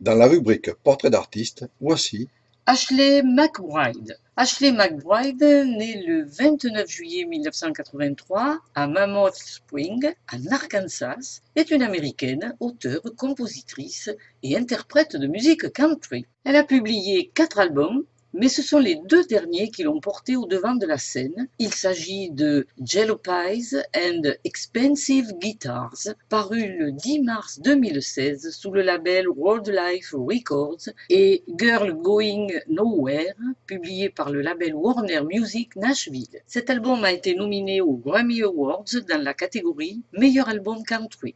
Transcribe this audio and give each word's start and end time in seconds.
Dans 0.00 0.14
la 0.14 0.28
rubrique 0.28 0.72
Portrait 0.84 1.10
d'artiste, 1.10 1.66
voici 1.80 2.28
Ashley 2.66 3.20
McBride. 3.24 4.16
Ashley 4.36 4.70
McBride, 4.70 5.42
née 5.42 6.04
le 6.06 6.24
29 6.24 6.88
juillet 6.88 7.24
1983 7.24 8.60
à 8.76 8.86
Mammoth 8.86 9.34
Spring, 9.34 10.14
en 10.32 10.52
Arkansas, 10.52 11.40
est 11.56 11.72
une 11.72 11.82
américaine, 11.82 12.54
auteure, 12.60 13.02
compositrice 13.16 14.08
et 14.44 14.56
interprète 14.56 15.16
de 15.16 15.26
musique 15.26 15.72
country. 15.72 16.26
Elle 16.44 16.54
a 16.54 16.62
publié 16.62 17.32
quatre 17.34 17.58
albums, 17.58 18.04
mais 18.32 18.48
ce 18.48 18.62
sont 18.62 18.78
les 18.78 18.96
deux 19.06 19.24
derniers 19.24 19.70
qui 19.70 19.82
l'ont 19.82 20.00
porté 20.00 20.36
au 20.36 20.46
devant 20.46 20.74
de 20.74 20.86
la 20.86 20.98
scène. 20.98 21.48
Il 21.58 21.72
s'agit 21.72 22.30
de 22.30 22.66
Jello 22.84 23.16
Pies 23.16 23.74
and 23.96 24.22
Expensive 24.44 25.32
Guitars, 25.40 26.08
paru 26.28 26.76
le 26.78 26.92
10 26.92 27.22
mars 27.22 27.60
2016 27.60 28.50
sous 28.50 28.70
le 28.70 28.82
label 28.82 29.28
World 29.28 29.68
Life 29.68 30.14
Records, 30.14 30.90
et 31.10 31.44
Girl 31.58 31.92
Going 31.94 32.48
Nowhere, 32.68 33.34
publié 33.66 34.08
par 34.10 34.30
le 34.30 34.42
label 34.42 34.74
Warner 34.74 35.22
Music 35.22 35.74
Nashville. 35.76 36.42
Cet 36.46 36.70
album 36.70 37.04
a 37.04 37.12
été 37.12 37.34
nominé 37.34 37.80
aux 37.80 37.96
Grammy 37.96 38.42
Awards 38.42 38.84
dans 39.08 39.22
la 39.22 39.34
catégorie 39.34 40.02
Meilleur 40.12 40.48
album 40.48 40.82
country. 40.84 41.34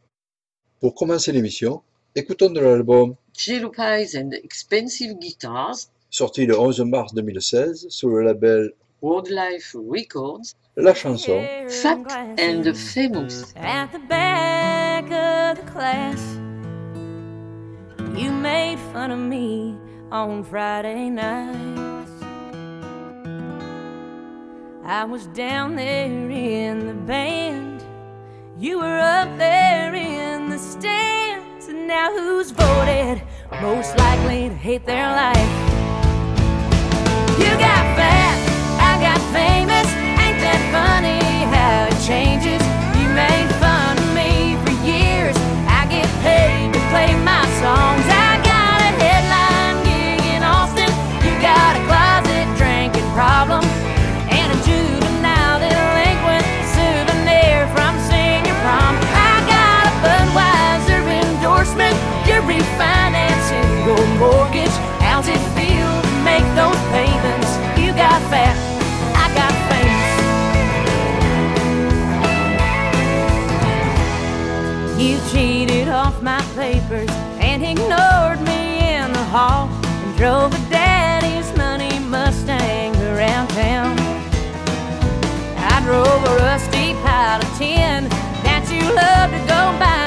Pour 0.79 0.95
commencer 0.95 1.31
l'émission, 1.31 1.81
écoutons 2.15 2.49
de 2.49 2.59
l'album 2.59 3.15
Jello 3.37 3.69
Pies 3.69 4.17
and 4.17 4.31
Expensive 4.43 5.13
Guitars, 5.15 5.89
sorti 6.13 6.45
le 6.45 6.55
11 6.55 6.85
mars 6.85 7.11
2016 7.15 7.87
sous 7.89 8.07
le 8.07 8.21
label 8.21 8.71
World 9.01 9.29
Life 9.29 9.75
Records, 9.89 10.55
la 10.77 10.93
chanson 10.93 11.41
Fat 11.67 12.05
and 12.37 12.71
Famous. 12.75 13.51
At 13.55 13.91
the 13.91 13.99
back 14.07 15.05
of 15.05 15.57
the 15.57 15.71
class, 15.71 16.21
you 18.15 18.31
made 18.31 18.77
fun 18.93 19.09
of 19.09 19.17
me 19.17 19.75
on 20.11 20.43
Friday 20.43 21.09
nights. 21.09 22.11
I 24.85 25.05
was 25.05 25.25
down 25.33 25.75
there 25.75 26.29
in 26.29 26.85
the 26.85 26.93
band, 26.93 27.83
you 28.59 28.77
were 28.77 28.99
up 28.99 29.35
there 29.39 29.95
in 29.95 30.49
the 30.49 30.59
stands, 30.59 31.69
and 31.69 31.87
now 31.87 32.11
who's 32.15 32.51
voted 32.51 33.23
most 33.61 33.97
likely 33.97 34.49
to 34.49 34.55
hate 34.55 34.85
their 34.85 35.07
life? 35.07 35.72
Ain't 39.03 40.39
that 40.39 40.63
funny 40.71 41.19
how 41.51 41.91
it 41.91 41.97
changes? 41.99 42.63
You 42.95 43.11
made 43.11 43.49
fun 43.59 43.99
of 43.99 44.09
me 44.15 44.55
for 44.63 44.71
years. 44.87 45.35
I 45.67 45.83
get 45.91 46.07
paid 46.23 46.71
to 46.71 46.79
play 46.87 47.11
my 47.19 47.43
songs. 47.59 48.05
I 48.07 48.39
got 48.47 48.79
a 48.79 48.91
headline 49.03 49.83
gig 49.83 50.23
in 50.31 50.41
Austin. 50.43 50.87
You 51.19 51.35
got 51.43 51.75
a 51.75 51.83
closet 51.83 52.47
drinking 52.55 53.03
problem. 53.11 53.67
And 54.31 54.47
a 54.55 54.59
juvenile 54.63 55.59
delinquent 55.59 56.47
souvenir 56.71 57.67
from 57.75 57.91
senior 58.07 58.55
prom. 58.63 58.95
I 59.11 59.35
got 59.51 59.83
a 59.91 59.93
Budweiser 59.99 61.03
endorsement. 61.27 61.95
You're 62.23 62.45
refinancing 62.47 63.67
your 63.83 64.03
mortgage. 64.15 64.71
How's 65.03 65.27
it 65.27 65.43
feel 65.59 65.91
to 65.91 66.13
make 66.23 66.47
those 66.55 66.79
payments? 66.95 67.51
You 67.75 67.91
got 67.91 68.23
fat, 68.31 68.55
papers 76.55 77.09
and 77.39 77.63
ignored 77.63 78.39
me 78.41 78.95
in 78.95 79.11
the 79.11 79.23
hall 79.33 79.67
and 79.83 80.17
drove 80.17 80.53
a 80.53 80.69
daddy's 80.69 81.55
money 81.57 81.99
Mustang 81.99 82.95
around 82.97 83.47
town. 83.49 83.97
I 85.57 85.81
drove 85.83 86.23
a 86.23 86.35
rusty 86.37 86.93
pile 87.01 87.41
of 87.41 87.57
tin 87.57 88.07
that 88.45 88.69
you 88.69 88.83
love 88.93 89.31
to 89.31 89.39
go 89.47 89.79
buy 89.79 90.02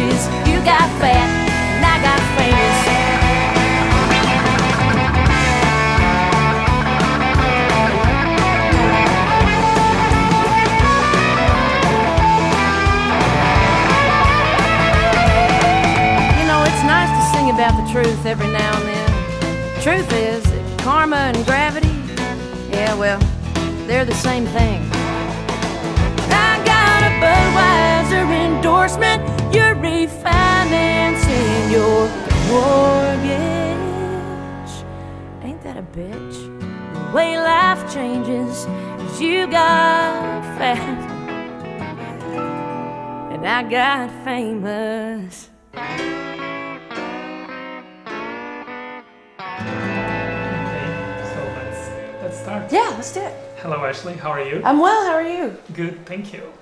You 0.00 0.58
got 0.64 0.88
fat 0.98 1.28
and 1.76 1.84
I 1.84 2.00
got 2.00 2.20
famous. 2.40 2.78
You 16.38 16.46
know, 16.48 16.64
it's 16.64 16.82
nice 16.84 17.12
to 17.12 17.22
sing 17.36 17.50
about 17.50 17.76
the 17.76 17.92
truth 17.92 18.24
every 18.24 18.48
now 18.48 18.76
and 18.78 18.88
then. 18.88 19.82
Truth 19.82 20.12
is 20.14 20.42
that 20.44 20.80
karma 20.80 21.16
and 21.16 21.44
gravity, 21.44 21.94
yeah, 22.70 22.94
well, 22.94 23.18
they're 23.86 24.06
the 24.06 24.14
same 24.14 24.46
thing. 24.46 24.80
I 26.32 26.58
got 26.64 27.02
a 27.02 27.10
Budweiser 27.20 28.24
endorsement. 28.46 29.39
You're 29.52 29.74
refinancing 29.74 31.72
your 31.72 32.08
mortgage. 32.48 33.24
Ain't 35.42 35.60
that 35.62 35.76
a 35.76 35.82
bitch? 35.82 36.36
The 36.94 37.10
way 37.16 37.36
life 37.36 37.92
changes 37.92 38.66
is 38.66 39.20
you 39.20 39.48
got 39.48 40.44
fat 40.56 41.10
and 43.32 43.44
I 43.44 43.62
got 43.68 44.10
famous. 44.24 45.48
Okay, 45.74 45.90
so 51.34 51.40
let's 51.56 51.90
let's 52.22 52.38
start. 52.38 52.72
Yeah, 52.72 52.90
let's 52.90 53.12
do 53.12 53.20
it. 53.20 53.34
Hello, 53.58 53.84
Ashley. 53.84 54.14
How 54.14 54.30
are 54.30 54.44
you? 54.44 54.62
I'm 54.64 54.78
well. 54.78 55.04
How 55.06 55.14
are 55.14 55.28
you? 55.28 55.56
Good, 55.74 56.06
thank 56.06 56.32
you. 56.32 56.52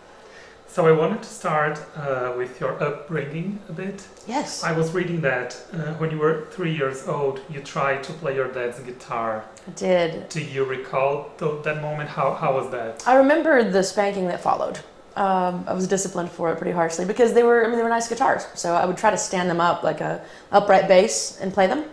So 0.71 0.87
I 0.87 0.93
wanted 0.93 1.23
to 1.23 1.29
start 1.29 1.81
uh, 1.97 2.35
with 2.37 2.61
your 2.61 2.81
upbringing 2.81 3.59
a 3.71 3.73
bit. 3.73 4.07
Yes. 4.27 4.63
I 4.63 4.73
was 4.73 4.93
reading 4.93 5.23
that 5.23 5.61
uh, 5.73 5.95
when 5.95 6.11
you 6.11 6.19
were 6.19 6.47
three 6.51 6.77
years 6.77 7.09
old, 7.09 7.41
you 7.49 7.61
tried 7.61 8.05
to 8.05 8.13
play 8.13 8.35
your 8.35 8.49
dad's 8.49 8.79
guitar. 8.81 9.45
I 9.67 9.71
did. 9.71 10.29
Do 10.29 10.45
you 10.45 10.65
recall 10.65 11.31
th- 11.39 11.65
that 11.65 11.81
moment? 11.81 12.11
How 12.11 12.35
how 12.35 12.55
was 12.55 12.71
that? 12.71 13.03
I 13.09 13.17
remember 13.17 13.69
the 13.69 13.83
spanking 13.83 14.29
that 14.29 14.43
followed. 14.43 14.79
Um, 15.17 15.65
I 15.67 15.73
was 15.73 15.89
disciplined 15.89 16.31
for 16.31 16.53
it 16.53 16.57
pretty 16.59 16.73
harshly 16.73 17.07
because 17.07 17.33
they 17.33 17.43
were, 17.43 17.65
I 17.65 17.69
mean, 17.69 17.79
they 17.79 17.83
were 17.83 17.89
nice 17.89 18.09
guitars. 18.09 18.47
So 18.55 18.75
I 18.75 18.85
would 18.85 18.99
try 18.99 19.11
to 19.11 19.19
stand 19.19 19.51
them 19.51 19.61
up 19.61 19.83
like 19.83 20.01
a 20.01 20.23
upright 20.53 20.87
bass 20.87 21.41
and 21.41 21.53
play 21.53 21.67
them. 21.67 21.87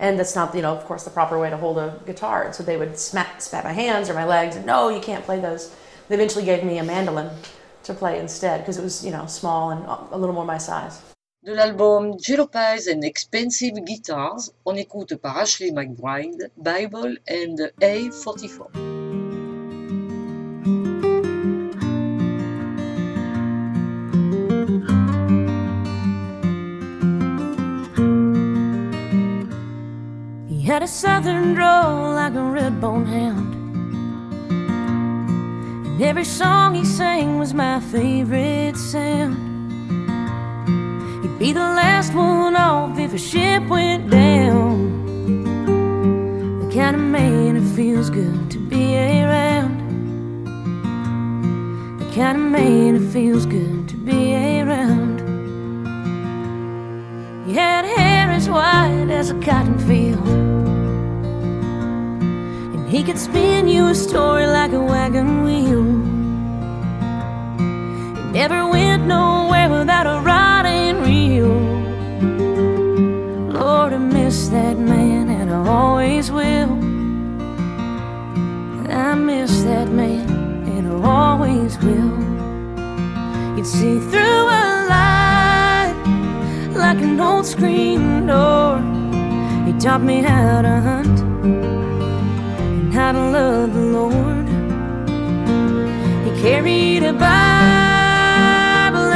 And 0.00 0.18
that's 0.18 0.34
not, 0.34 0.54
you 0.54 0.60
know, 0.60 0.76
of 0.76 0.84
course, 0.84 1.04
the 1.04 1.10
proper 1.10 1.38
way 1.38 1.50
to 1.50 1.56
hold 1.56 1.78
a 1.78 1.98
guitar. 2.04 2.42
And 2.42 2.54
so 2.54 2.62
they 2.62 2.76
would 2.76 2.98
smack, 2.98 3.40
spat 3.40 3.64
my 3.64 3.72
hands 3.72 4.10
or 4.10 4.14
my 4.14 4.26
legs, 4.26 4.54
and 4.56 4.66
no, 4.66 4.90
you 4.90 5.00
can't 5.00 5.24
play 5.24 5.40
those. 5.40 5.74
They 6.08 6.16
eventually 6.16 6.44
gave 6.44 6.62
me 6.62 6.78
a 6.78 6.84
mandolin 6.84 7.30
to 7.88 7.94
play 7.94 8.20
instead 8.20 8.60
because 8.60 8.78
it 8.78 8.84
was, 8.84 9.04
you 9.04 9.10
know, 9.10 9.26
small 9.26 9.70
and 9.70 9.84
a 10.12 10.16
little 10.16 10.34
more 10.34 10.44
my 10.44 10.58
size. 10.58 11.00
De 11.44 11.54
l'album 11.54 12.16
Jalopies 12.18 12.86
and 12.86 13.02
Expensive 13.04 13.76
Guitars, 13.84 14.50
on 14.64 14.76
écoute 14.76 15.16
par 15.16 15.38
Ashley 15.38 15.72
McBryde, 15.72 16.50
Bible 16.56 17.16
and 17.26 17.72
A44. 17.80 18.68
He 30.48 30.62
had 30.62 30.82
a 30.82 30.86
southern 30.86 31.54
drawl 31.54 32.12
like 32.14 32.34
a 32.34 32.42
red 32.42 32.80
bone 32.80 33.06
hound. 33.06 33.57
And 35.98 36.06
every 36.06 36.24
song 36.24 36.76
he 36.76 36.84
sang 36.84 37.40
was 37.40 37.52
my 37.52 37.80
favorite 37.80 38.76
sound. 38.76 39.34
He'd 41.22 41.38
be 41.40 41.52
the 41.52 41.58
last 41.58 42.14
one 42.14 42.54
off 42.54 42.96
if 43.00 43.14
a 43.14 43.18
ship 43.18 43.66
went 43.66 44.08
down. 44.08 45.02
The 46.60 46.72
kind 46.72 46.94
of 46.94 47.02
man 47.02 47.56
it 47.56 47.74
feels 47.74 48.10
good 48.10 48.48
to 48.48 48.58
be 48.60 48.96
around. 48.96 50.44
The 51.98 52.14
kind 52.14 52.38
of 52.38 52.44
man 52.44 52.94
it 52.94 53.12
feels 53.12 53.44
good 53.44 53.88
to 53.88 53.96
be 53.96 54.36
around. 54.36 55.18
He 57.44 57.54
had 57.54 57.84
hair 57.84 58.30
as 58.30 58.48
white 58.48 59.08
as 59.10 59.30
a 59.30 59.40
cotton 59.40 59.80
field. 59.80 60.37
He 62.88 63.02
could 63.02 63.18
spin 63.18 63.68
you 63.68 63.88
a 63.88 63.94
story 63.94 64.46
like 64.46 64.72
a 64.72 64.82
wagon 64.82 65.44
wheel. 65.44 65.84
He 68.16 68.22
never 68.32 68.66
went 68.66 69.04
nowhere 69.04 69.68
without 69.68 70.06
a 70.06 70.22
rod 70.22 70.64
and 70.64 71.04
reel. 71.04 71.52
Lord, 73.52 73.92
I 73.92 73.98
miss 73.98 74.48
that 74.48 74.78
man, 74.78 75.28
and 75.28 75.50
I 75.50 75.68
always 75.68 76.32
will. 76.32 76.72
I 78.90 79.14
miss 79.14 79.64
that 79.64 79.88
man, 79.90 80.26
and 80.72 80.88
I 80.88 80.94
always 81.06 81.76
will. 81.80 82.16
He'd 83.54 83.66
see 83.66 84.00
through 84.00 84.44
a 84.62 84.64
light 84.88 85.94
like 86.74 87.02
an 87.02 87.20
old 87.20 87.44
screen 87.44 88.26
door. 88.26 88.78
He 89.66 89.78
taught 89.78 90.00
me 90.00 90.22
how 90.22 90.62
to 90.62 90.80
hunt 90.80 91.77
to 93.12 93.30
love 93.30 93.72
the 93.72 93.80
Lord. 93.80 94.48
He 96.24 96.30
carried 96.42 97.02
a 97.04 97.12
Bible 97.12 97.28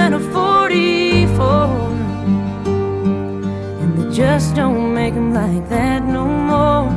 and 0.04 0.14
a 0.14 0.20
44 0.20 1.92
and 3.80 3.90
they 3.98 4.08
just 4.14 4.54
don't 4.54 4.94
make 4.94 5.14
them 5.14 5.34
like 5.34 5.68
that 5.68 6.04
no 6.04 6.26
more. 6.26 6.90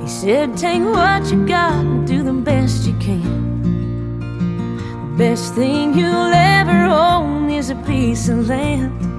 He 0.00 0.08
said, 0.08 0.56
Take 0.56 0.82
what 0.82 1.30
you 1.32 1.46
got 1.46 1.84
and 1.84 2.06
do 2.06 2.22
the 2.22 2.32
best 2.32 2.86
you 2.86 2.94
can. 2.98 4.20
The 4.20 5.14
best 5.18 5.54
thing 5.54 5.98
you'll 5.98 6.32
ever 6.32 6.84
own 6.84 7.50
is 7.50 7.70
a 7.70 7.76
piece 7.76 8.28
of 8.28 8.48
land. 8.48 9.09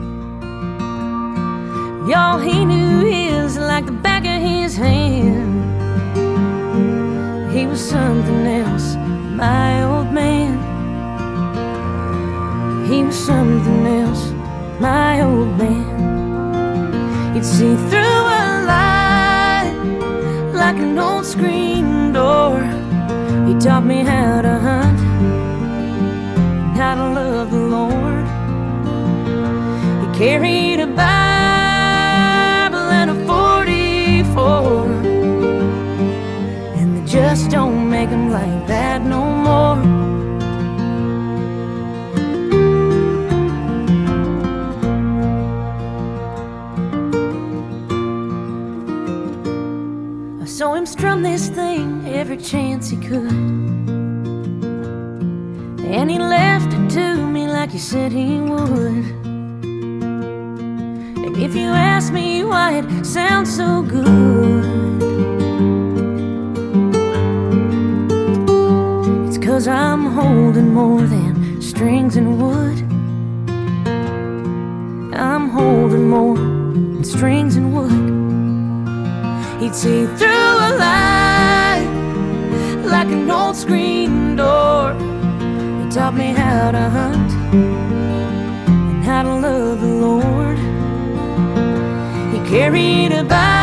Y'all, 2.08 2.40
he 2.40 2.66
knew 2.66 3.06
his 3.06 3.60
like 3.60 3.86
the 3.86 3.92
back 3.92 4.26
of 4.26 4.42
his 4.42 4.76
hand. 4.76 5.62
He 7.54 7.68
was 7.68 7.80
something 7.80 8.48
else, 8.48 8.96
my 9.36 9.84
old 9.84 10.12
man. 10.12 10.58
He 12.88 13.04
was 13.04 13.16
something 13.16 13.86
else, 13.86 14.32
my 14.80 15.22
old 15.22 15.56
man. 15.60 17.36
You'd 17.36 17.46
see 17.46 17.76
through 17.92 18.24
a 18.42 18.66
light 18.66 19.72
like 20.56 20.78
an 20.78 20.98
old 20.98 21.24
screen 21.24 22.14
door. 22.14 22.62
He 23.48 23.54
taught 23.60 23.86
me 23.86 24.02
how 24.02 24.42
to 24.42 24.58
hunt, 24.58 25.00
how 26.76 26.96
to 26.96 27.14
love 27.14 27.52
the 27.52 27.60
Lord. 27.60 28.26
He 30.02 30.18
carried 30.18 30.80
a 30.80 30.88
Bible 30.88 31.21
just 37.34 37.50
don't 37.50 37.90
make 37.90 38.10
them 38.10 38.30
like 38.30 38.68
that 38.68 39.02
no 39.04 39.24
more. 39.24 39.78
I 50.42 50.46
saw 50.46 50.74
him 50.74 50.86
strum 50.86 51.24
this 51.24 51.48
thing 51.48 52.06
every 52.06 52.36
chance 52.36 52.90
he 52.90 52.98
could. 52.98 53.32
And 55.96 56.12
he 56.12 56.20
left 56.20 56.74
it 56.74 56.90
to 56.98 57.16
me 57.16 57.48
like 57.48 57.72
he 57.72 57.80
said 57.80 58.12
he 58.12 58.42
would. 58.42 59.06
And 61.24 61.38
if 61.38 61.56
you 61.56 61.70
ask 61.70 62.12
me 62.12 62.44
why 62.44 62.80
it 62.80 63.06
sounds 63.06 63.56
so 63.56 63.84
good, 63.84 64.91
cause 69.62 69.68
I'm 69.68 70.06
holding 70.08 70.74
more 70.74 71.02
than 71.02 71.62
strings 71.62 72.16
and 72.16 72.42
wood. 72.42 72.80
I'm 75.14 75.50
holding 75.50 76.10
more 76.10 76.36
than 76.36 77.04
strings 77.04 77.58
and 77.58 77.72
wood. 77.72 77.92
He'd 79.62 79.76
see 79.76 80.08
through 80.18 80.54
a 80.68 80.72
light 80.86 81.88
like 82.86 83.10
an 83.10 83.30
old 83.30 83.56
screen 83.56 84.36
door. 84.36 84.94
He 85.80 85.92
taught 85.92 86.16
me 86.16 86.32
how 86.32 86.72
to 86.72 86.90
hunt 86.98 87.32
and 87.54 89.04
how 89.04 89.22
to 89.22 89.36
love 89.36 89.80
the 89.80 89.94
Lord. 90.08 90.58
He 92.34 92.40
carried 92.50 93.12
a 93.12 93.24
Bible 93.24 93.61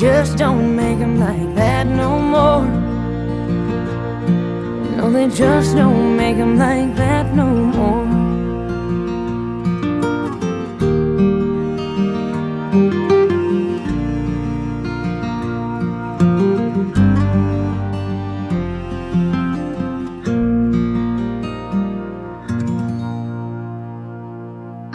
just 0.00 0.38
don't 0.38 0.74
make 0.74 0.98
them 0.98 1.20
like 1.20 1.54
that 1.56 1.86
no 1.86 2.18
more. 2.18 2.64
No, 4.96 5.12
they 5.12 5.28
just 5.28 5.76
don't 5.76 6.16
make 6.16 6.38
them 6.38 6.56
like 6.56 6.96
that 6.96 7.34
no 7.34 7.44
more. 7.44 8.09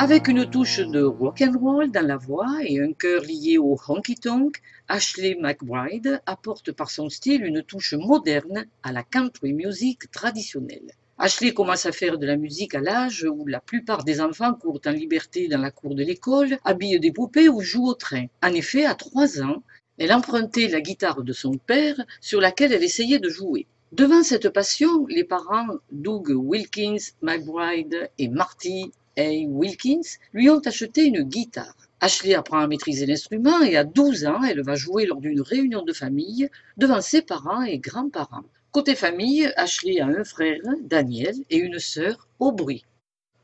Avec 0.06 0.28
une 0.28 0.48
touche 0.48 0.82
de 0.82 1.02
rock 1.02 1.42
and 1.42 1.58
roll 1.58 1.90
dans 1.90 2.06
la 2.06 2.16
voix 2.16 2.60
et 2.64 2.80
un 2.80 2.94
cœur 2.94 3.24
lié 3.24 3.58
au 3.58 3.76
honky 3.88 4.14
tonk, 4.14 4.62
Ashley 4.88 5.36
McBride 5.42 6.22
apporte 6.28 6.72
par 6.74 6.92
son 6.92 7.10
style 7.10 7.44
une 7.44 7.64
touche 7.64 7.96
moderne 7.96 8.68
à 8.84 8.92
la 8.92 9.02
country 9.02 9.52
music 9.52 10.12
traditionnelle. 10.12 10.92
Ashley 11.18 11.56
commence 11.56 11.88
à 11.88 11.92
faire 11.92 12.20
de 12.20 12.28
la 12.28 12.38
musique 12.38 12.76
à 12.76 12.82
l'âge 12.82 13.26
où 13.28 13.48
la 13.48 13.60
plupart 13.60 14.04
des 14.04 14.22
enfants 14.22 14.54
courent 14.54 14.82
en 14.86 14.92
liberté 14.92 15.48
dans 15.48 15.62
la 15.62 15.72
cour 15.72 15.96
de 15.96 16.04
l'école, 16.04 16.60
habillent 16.64 17.00
des 17.00 17.12
poupées 17.12 17.50
ou 17.50 17.62
jouent 17.62 17.88
au 17.88 17.96
train. 17.96 18.28
En 18.44 18.54
effet, 18.54 18.86
à 18.86 18.94
trois 18.94 19.42
ans, 19.42 19.64
elle 19.98 20.14
empruntait 20.14 20.68
la 20.68 20.82
guitare 20.82 21.24
de 21.24 21.34
son 21.34 21.58
père 21.58 22.00
sur 22.22 22.40
laquelle 22.40 22.74
elle 22.74 22.84
essayait 22.84 23.18
de 23.18 23.30
jouer. 23.30 23.66
Devant 23.92 24.22
cette 24.22 24.50
passion, 24.50 25.08
les 25.08 25.24
parents 25.24 25.80
Doug 25.92 26.30
Wilkins 26.30 27.12
McBride 27.24 28.12
et 28.20 28.28
Marty 28.28 28.92
A. 29.18 29.46
Wilkins 29.48 30.18
lui 30.34 30.50
ont 30.50 30.60
acheté 30.60 31.06
une 31.06 31.24
guitare. 31.24 31.76
Ashley 32.02 32.36
apprend 32.36 32.60
à 32.60 32.68
maîtriser 32.68 33.06
l'instrument 33.06 33.62
et 33.62 33.78
à 33.78 33.84
12 33.84 34.26
ans, 34.26 34.44
elle 34.44 34.62
va 34.62 34.76
jouer 34.76 35.06
lors 35.06 35.22
d'une 35.22 35.42
réunion 35.42 35.84
de 35.84 35.94
famille 35.94 36.50
devant 36.78 37.02
ses 37.02 37.22
parents 37.22 37.64
et 37.64 37.80
grands-parents. 37.80 38.44
Côté 38.72 38.96
famille, 38.96 39.52
Ashley 39.56 40.02
a 40.02 40.08
un 40.08 40.24
frère, 40.26 40.60
Daniel, 40.84 41.36
et 41.50 41.58
une 41.58 41.80
sœur, 41.80 42.28
Aubrey. 42.40 42.82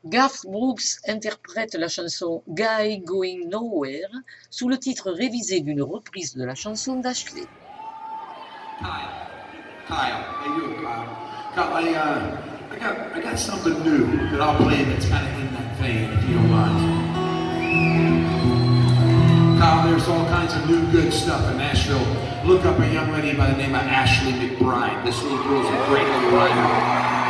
Garth 0.04 0.44
Brooks 0.44 0.98
interprète 1.08 1.74
la 1.74 1.88
chanson 1.88 2.42
Guy 2.48 2.98
Going 2.98 3.48
Nowhere 3.48 4.10
sous 4.50 4.68
le 4.68 4.76
titre 4.76 5.10
révisé 5.10 5.60
d'une 5.60 5.82
reprise 5.82 6.34
de 6.34 6.44
la 6.44 6.54
chanson 6.54 7.00
d'Ashley. 7.00 7.46
Kyle. 8.78 8.88
Kyle. 9.86 9.96
Hey, 10.42 10.50
you, 10.56 10.74
Kyle. 10.74 11.08
Kyle, 11.54 11.72
I, 11.72 11.94
uh, 11.94 12.74
I 12.74 12.78
got, 12.78 13.16
I 13.16 13.20
got 13.22 13.38
something 13.38 13.82
new 13.84 14.06
that 14.32 14.40
I'll 14.40 15.61
if 15.90 16.28
you 16.28 16.34
don't 16.34 16.50
mind. 16.50 17.12
Kyle, 19.58 19.88
there's 19.88 20.08
all 20.08 20.24
kinds 20.26 20.54
of 20.54 20.68
new 20.68 20.86
good 20.92 21.12
stuff 21.12 21.50
in 21.50 21.58
Nashville. 21.58 22.06
Look 22.44 22.64
up 22.64 22.78
a 22.78 22.92
young 22.92 23.12
lady 23.12 23.36
by 23.36 23.50
the 23.50 23.56
name 23.56 23.74
of 23.74 23.82
Ashley 23.82 24.32
McBryde. 24.32 25.04
This 25.04 25.22
little 25.22 25.42
girl's 25.44 25.66
a 25.66 25.86
great 25.86 26.06
little 26.06 26.30
writer. 26.30 27.22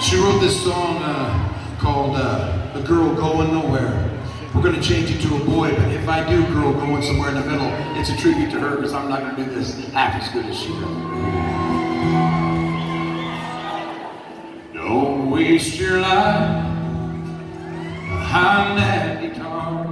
She 0.00 0.16
wrote 0.16 0.40
this 0.40 0.62
song 0.62 0.98
uh, 1.02 1.76
called 1.78 2.16
uh, 2.16 2.72
The 2.72 2.80
Girl 2.80 3.14
Going 3.14 3.52
Nowhere. 3.52 4.04
We're 4.54 4.62
going 4.62 4.74
to 4.74 4.82
change 4.82 5.10
it 5.10 5.20
to 5.22 5.36
a 5.36 5.44
boy, 5.44 5.74
but 5.74 5.92
if 5.92 6.08
I 6.08 6.28
do 6.28 6.44
Girl 6.52 6.72
Going 6.72 7.02
Somewhere 7.02 7.28
in 7.30 7.34
the 7.34 7.44
Middle, 7.44 7.68
it's 7.98 8.10
a 8.10 8.16
tribute 8.16 8.50
to 8.52 8.60
her 8.60 8.76
because 8.76 8.92
I'm 8.92 9.08
not 9.08 9.20
going 9.20 9.36
to 9.36 9.44
do 9.44 9.54
this 9.54 9.76
half 9.92 10.20
as 10.20 10.32
good 10.32 10.46
as 10.46 10.56
she 10.58 10.68
does. 10.68 11.47
your 15.88 16.00
life 16.00 16.66
behind 18.10 18.78
that 18.78 19.22
guitar. 19.22 19.86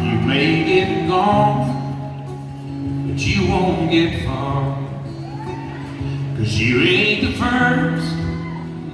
You 0.00 0.20
may 0.20 0.64
get 0.64 1.08
gone, 1.08 1.66
but 3.08 3.18
you 3.18 3.50
won't 3.50 3.90
get 3.90 4.24
far. 4.24 4.78
Cause 6.36 6.56
you 6.56 6.82
ain't 6.82 7.22
the 7.22 7.32
first, 7.32 8.16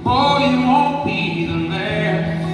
boy, 0.03 0.49
you 0.49 0.61
won't 0.65 1.05
be 1.05 1.45
the 1.45 1.69
last. 1.69 2.47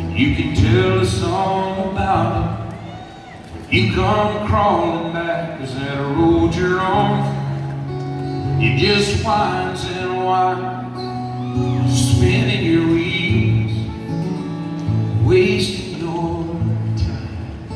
And 0.00 0.18
you 0.18 0.34
can 0.34 0.56
tell 0.56 1.00
a 1.02 1.06
song 1.06 1.92
about 1.92 2.34
it. 2.42 3.72
You 3.72 3.94
come 3.94 4.48
crawling 4.48 5.12
back, 5.12 5.60
cause 5.60 5.72
that 5.76 6.00
road 6.16 6.52
you're 6.52 6.80
on, 6.80 8.60
it 8.60 8.76
just 8.80 9.24
winds 9.24 9.84
and 9.84 10.26
winds 10.26 10.75
spinning 12.16 12.64
your 12.64 12.86
wheels, 12.86 13.74
wasting 15.22 15.98
your 16.00 16.44
time. 16.96 17.68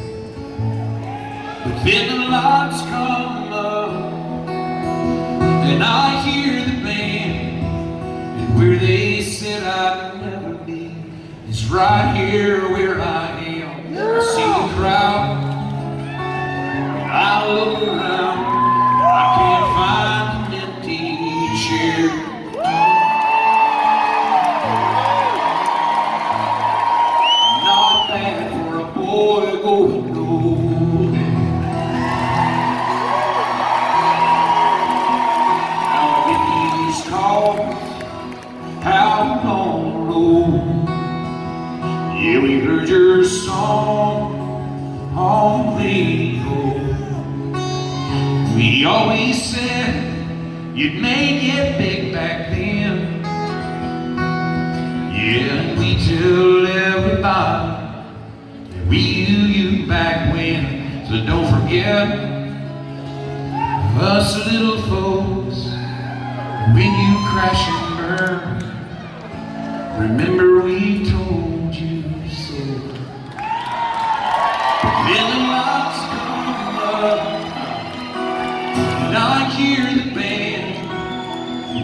But 1.62 1.85
then 1.85 2.09
the 2.09 2.16
lights 2.30 2.80
come 2.82 3.52
up, 3.52 3.92
and 4.49 5.82
I 5.85 6.23
hear 6.23 6.64
the 6.64 6.80
band, 6.82 7.66
and 8.40 8.59
where 8.59 8.78
they 8.78 9.20
said 9.20 9.62
I'd 9.62 10.23
never 10.23 10.54
be 10.64 10.94
is 11.50 11.66
right 11.70 12.16
here 12.16 12.62
where 12.73 12.99
I 12.99 13.28
am. 13.44 13.94
I 13.94 14.20
see 14.20 14.47
the 14.47 14.68
crowd, 14.75 15.37
and 16.00 17.11
I 17.12 17.47
look 17.52 17.79
you'd 50.80 50.94
make 50.94 51.42
it 51.42 51.76
big 51.76 52.10
back 52.10 52.49
then. 52.49 53.22
Yeah, 55.12 55.52
and 55.52 55.78
we 55.78 55.96
tell 56.08 56.66
everybody 56.66 57.68
that 58.70 58.87
we 58.87 59.26
knew 59.26 59.44
you 59.44 59.87
back 59.87 60.32
when. 60.32 61.04
So 61.06 61.22
don't 61.26 61.46
forget 61.60 62.08
us 64.00 64.46
little 64.50 64.80
folks 64.88 65.66
when 66.72 66.90
you 67.02 67.12
crash 67.28 67.62
and 67.68 67.87
burn. 67.99 68.40
Remember 70.00 70.62
we 70.62 71.00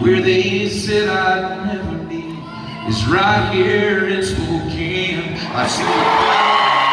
where 0.07 0.21
they 0.21 0.69
said 0.69 1.09
I'd 1.09 1.65
never 1.65 1.97
be. 2.05 2.23
Is 2.87 3.05
right 3.07 3.51
here 3.53 4.07
in 4.07 4.23
Spokane. 4.23 5.35
I 5.51 5.67
see 5.67 6.86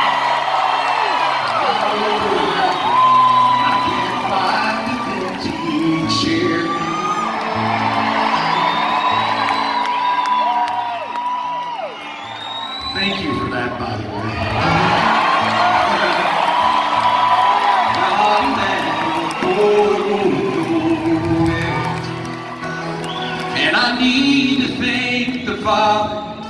Father 25.64 26.42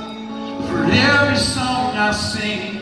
for 0.67 0.83
every 0.83 1.37
song 1.37 1.95
I 1.95 2.11
sing 2.11 2.81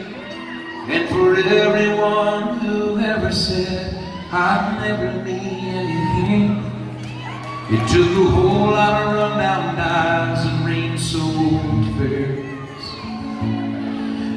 and 0.90 1.08
for 1.10 1.36
everyone 1.38 2.58
who 2.58 2.98
ever 2.98 3.32
said 3.32 3.94
I'd 4.32 4.80
never 4.82 5.24
be 5.24 5.32
anything. 5.32 6.58
It 7.70 7.88
took 7.88 8.10
a 8.18 8.32
whole 8.32 8.72
lot 8.72 9.04
of 9.04 9.14
rundown 9.14 9.76
nights 9.76 10.46
and 10.48 10.66
rain-soaked 10.66 11.98
fairs. 12.00 12.84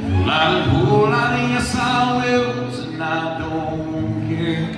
A 0.04 0.26
lot 0.26 0.54
of 0.54 0.66
whole 0.66 1.08
lot 1.08 1.32
of 1.32 1.48
yes 1.48 1.74
I 1.76 2.26
wills 2.26 2.78
and 2.80 3.02
I 3.02 3.38
don't 3.38 4.28
care 4.28 4.68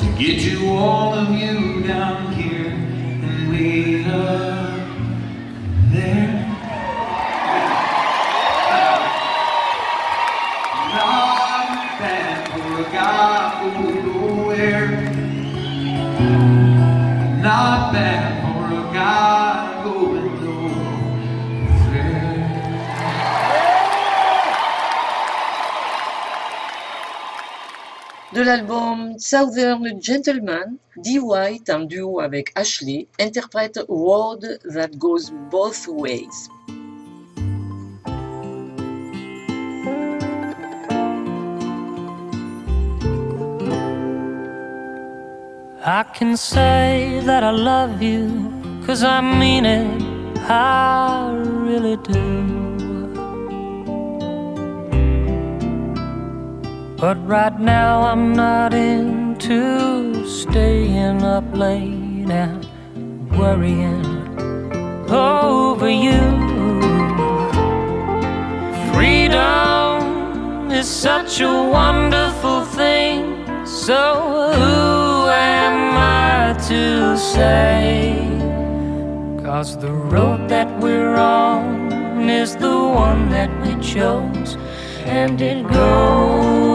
To 0.00 0.06
get 0.18 0.42
you 0.42 0.70
all 0.70 1.14
of 1.14 1.30
you 1.30 1.84
down 1.84 2.32
here 2.32 2.66
and 2.66 3.48
way 3.48 4.04
up 4.06 4.69
Not 12.92 13.60
going 13.74 14.06
nowhere 14.06 14.90
Not 17.42 17.92
bad 17.92 18.29
De 28.40 28.46
l'album 28.46 29.18
Southern 29.18 30.00
Gentleman, 30.00 30.78
Dee 30.96 31.18
White, 31.18 31.68
en 31.68 31.80
duo 31.80 32.20
avec 32.20 32.50
Ashley, 32.54 33.06
interprète 33.20 33.78
Road 33.86 34.58
That 34.64 34.96
Goes 34.96 35.30
Both 35.50 35.86
Ways. 35.86 36.48
I 45.84 46.02
can 46.14 46.34
say 46.34 47.20
that 47.26 47.44
I 47.44 47.50
love 47.50 48.00
you, 48.00 48.50
cause 48.86 49.04
I 49.04 49.20
mean 49.20 49.66
it, 49.66 50.02
I 50.48 51.30
really 51.34 51.98
do. 51.98 52.59
But 57.00 57.16
right 57.26 57.58
now 57.58 58.02
I'm 58.02 58.34
not 58.34 58.74
into 58.74 60.26
staying 60.26 61.22
up 61.22 61.44
late 61.54 62.28
and 62.28 62.68
worrying 63.38 64.04
over 65.10 65.88
you. 65.88 66.20
Freedom 68.92 70.70
is 70.70 70.86
such 70.86 71.40
a 71.40 71.46
wonderful 71.46 72.66
thing, 72.66 73.46
so 73.64 74.52
who 74.52 75.30
am 75.30 75.96
I 75.96 76.52
to 76.68 77.16
say? 77.16 78.14
Cause 79.42 79.78
the 79.78 79.90
road 79.90 80.50
that 80.50 80.68
we're 80.82 81.16
on 81.16 82.28
is 82.28 82.56
the 82.56 82.76
one 82.76 83.30
that 83.30 83.50
we 83.62 83.82
chose, 83.82 84.58
and 85.06 85.40
it 85.40 85.66
goes. 85.66 86.69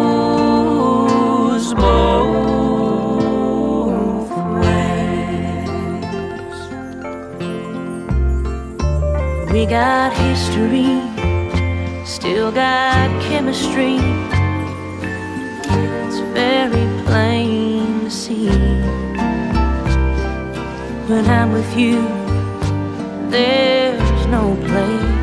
We 9.56 9.66
got 9.66 10.12
history, 10.14 11.02
still 12.06 12.52
got 12.52 13.10
chemistry. 13.24 13.96
It's 16.04 16.20
very 16.34 16.86
plain 17.06 18.02
to 18.02 18.12
see. 18.12 18.50
When 21.08 21.26
I'm 21.28 21.54
with 21.54 21.78
you, 21.78 22.02
there's 23.30 24.26
no 24.28 24.56
place 24.68 25.15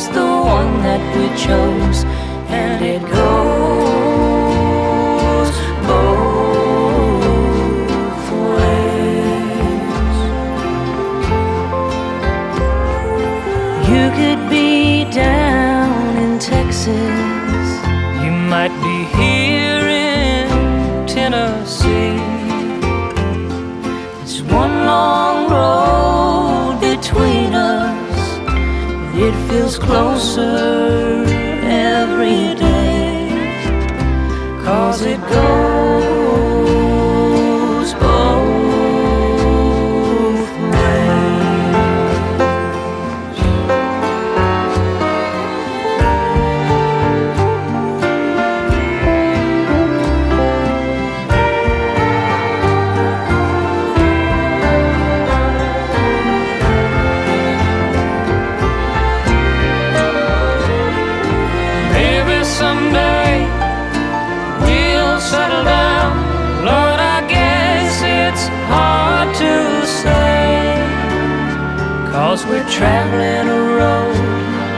is 0.00 0.08
the 0.20 0.32
one 0.56 0.72
that 0.86 1.02
we 1.14 1.26
chose, 1.46 2.00
and 2.62 2.78
it 2.94 3.02
goes 3.20 3.90
both 5.90 7.46
ways. 8.56 10.16
You 13.90 14.04
could 14.18 14.42
be 14.48 14.70
down 15.10 16.16
in 16.24 16.32
Texas, 16.38 17.68
you 18.24 18.32
might 18.52 18.74
be 18.86 18.96
here. 19.18 19.49
Closer 29.90 31.24
every 31.64 32.54
day. 32.54 33.28
Cause 34.64 35.02
it 35.02 35.20
goes 35.28 35.59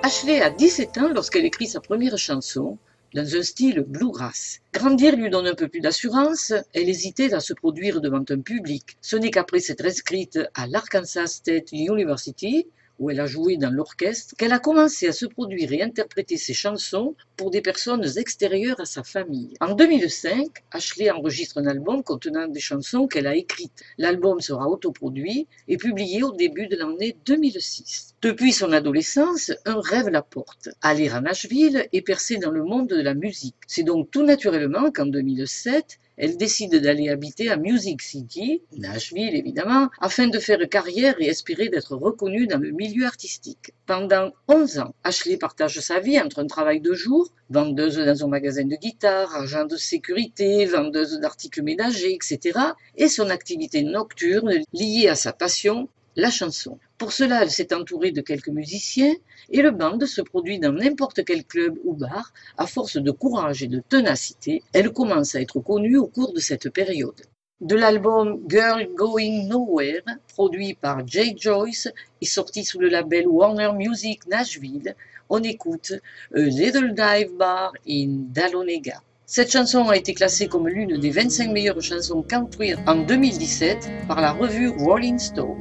Ashley 0.02 0.40
a 0.40 0.50
17 0.50 0.98
ans 0.98 1.08
lorsqu'elle 1.12 1.44
écrit 1.44 1.66
sa 1.66 1.80
première 1.80 2.16
chanson 2.18 2.78
dans 3.14 3.36
un 3.36 3.42
style 3.42 3.80
bluegrass. 3.86 4.60
Grandir 4.72 5.16
lui 5.16 5.30
donne 5.30 5.46
un 5.46 5.54
peu 5.54 5.68
plus 5.68 5.80
d'assurance, 5.80 6.52
elle 6.72 6.88
hésitait 6.88 7.34
à 7.34 7.40
se 7.40 7.52
produire 7.52 8.00
devant 8.00 8.24
un 8.28 8.40
public. 8.40 8.96
Ce 9.00 9.16
n'est 9.16 9.30
qu'après 9.30 9.60
s'être 9.60 9.84
inscrite 9.84 10.38
à 10.54 10.66
l'Arkansas 10.66 11.26
State 11.26 11.72
University, 11.72 12.66
où 13.00 13.10
elle 13.10 13.20
a 13.20 13.26
joué 13.26 13.56
dans 13.56 13.70
l'orchestre, 13.70 14.34
qu'elle 14.36 14.52
a 14.52 14.58
commencé 14.58 15.08
à 15.08 15.12
se 15.12 15.26
produire 15.26 15.72
et 15.72 15.82
interpréter 15.82 16.36
ses 16.36 16.54
chansons 16.54 17.16
pour 17.40 17.50
des 17.50 17.62
personnes 17.62 18.04
extérieures 18.18 18.80
à 18.80 18.84
sa 18.84 19.02
famille. 19.02 19.54
En 19.62 19.74
2005, 19.74 20.46
Ashley 20.72 21.10
enregistre 21.10 21.56
un 21.56 21.66
album 21.66 22.02
contenant 22.02 22.46
des 22.46 22.60
chansons 22.60 23.06
qu'elle 23.06 23.26
a 23.26 23.34
écrites. 23.34 23.82
L'album 23.96 24.42
sera 24.42 24.68
autoproduit 24.68 25.46
et 25.66 25.78
publié 25.78 26.22
au 26.22 26.32
début 26.32 26.66
de 26.66 26.76
l'année 26.76 27.16
2006. 27.24 28.14
Depuis 28.20 28.52
son 28.52 28.72
adolescence, 28.72 29.52
un 29.64 29.80
rêve 29.80 30.10
la 30.10 30.20
porte, 30.20 30.68
aller 30.82 31.08
à 31.08 31.22
Nashville 31.22 31.88
et 31.94 32.02
percer 32.02 32.36
dans 32.36 32.50
le 32.50 32.62
monde 32.62 32.88
de 32.88 33.00
la 33.00 33.14
musique. 33.14 33.56
C'est 33.66 33.84
donc 33.84 34.10
tout 34.10 34.22
naturellement 34.22 34.90
qu'en 34.90 35.06
2007, 35.06 35.98
elle 36.22 36.36
décide 36.36 36.74
d'aller 36.76 37.08
habiter 37.08 37.48
à 37.48 37.56
Music 37.56 38.02
City, 38.02 38.60
Nashville 38.76 39.34
évidemment, 39.34 39.88
afin 40.00 40.28
de 40.28 40.38
faire 40.38 40.58
carrière 40.68 41.14
et 41.18 41.28
espérer 41.28 41.70
d'être 41.70 41.96
reconnue 41.96 42.46
dans 42.46 42.58
le 42.58 42.72
milieu 42.72 43.06
artistique. 43.06 43.72
Pendant 43.86 44.30
11 44.46 44.80
ans, 44.80 44.94
Ashley 45.02 45.38
partage 45.38 45.80
sa 45.80 45.98
vie 45.98 46.20
entre 46.20 46.40
un 46.40 46.46
travail 46.46 46.82
de 46.82 46.92
jour, 46.92 47.29
vendeuse 47.50 47.98
dans 47.98 48.24
un 48.24 48.28
magasin 48.28 48.64
de 48.64 48.76
guitare, 48.76 49.34
agent 49.34 49.66
de 49.66 49.76
sécurité, 49.76 50.64
vendeuse 50.66 51.18
d'articles 51.18 51.62
ménagers, 51.62 52.14
etc., 52.14 52.58
et 52.96 53.08
son 53.08 53.28
activité 53.28 53.82
nocturne 53.82 54.52
liée 54.72 55.08
à 55.08 55.16
sa 55.16 55.32
passion, 55.32 55.88
la 56.16 56.30
chanson. 56.30 56.78
Pour 56.98 57.12
cela, 57.12 57.42
elle 57.42 57.50
s'est 57.50 57.74
entourée 57.74 58.12
de 58.12 58.20
quelques 58.20 58.48
musiciens 58.48 59.14
et 59.50 59.62
le 59.62 59.70
band 59.70 59.98
se 60.06 60.20
produit 60.20 60.58
dans 60.58 60.72
n'importe 60.72 61.24
quel 61.24 61.44
club 61.44 61.78
ou 61.84 61.94
bar. 61.94 62.32
À 62.58 62.66
force 62.66 62.96
de 62.96 63.10
courage 63.10 63.62
et 63.62 63.68
de 63.68 63.80
ténacité, 63.80 64.62
elle 64.72 64.92
commence 64.92 65.34
à 65.34 65.40
être 65.40 65.60
connue 65.60 65.96
au 65.96 66.06
cours 66.06 66.32
de 66.32 66.40
cette 66.40 66.70
période. 66.70 67.22
De 67.60 67.76
l'album 67.76 68.40
Girl 68.48 68.88
Going 68.94 69.46
Nowhere, 69.46 70.02
produit 70.28 70.74
par 70.74 71.06
Jay 71.06 71.34
Joyce 71.36 71.88
et 72.20 72.26
sorti 72.26 72.64
sous 72.64 72.80
le 72.80 72.88
label 72.88 73.26
Warner 73.28 73.72
Music 73.74 74.26
Nashville, 74.26 74.94
on 75.30 75.42
écoute 75.42 75.92
A 76.34 76.38
Little 76.38 76.92
Dive 76.92 77.32
Bar 77.38 77.72
in 77.88 78.26
Dahlonega. 78.32 79.00
Cette 79.26 79.52
chanson 79.52 79.88
a 79.88 79.96
été 79.96 80.12
classée 80.12 80.48
comme 80.48 80.66
l'une 80.66 80.98
des 80.98 81.10
25 81.10 81.52
meilleures 81.52 81.80
chansons 81.80 82.22
country 82.22 82.74
en 82.86 82.96
2017 82.96 83.88
par 84.08 84.20
la 84.20 84.32
revue 84.32 84.70
Rolling 84.76 85.20
Stone. 85.20 85.56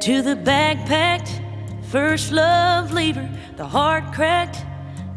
To 0.00 0.20
the 0.20 0.34
backpacked, 0.34 1.40
first 1.90 2.32
love 2.32 2.92
leaver, 2.92 3.26
the 3.56 3.64
heart 3.64 4.12
cracked, 4.12 4.66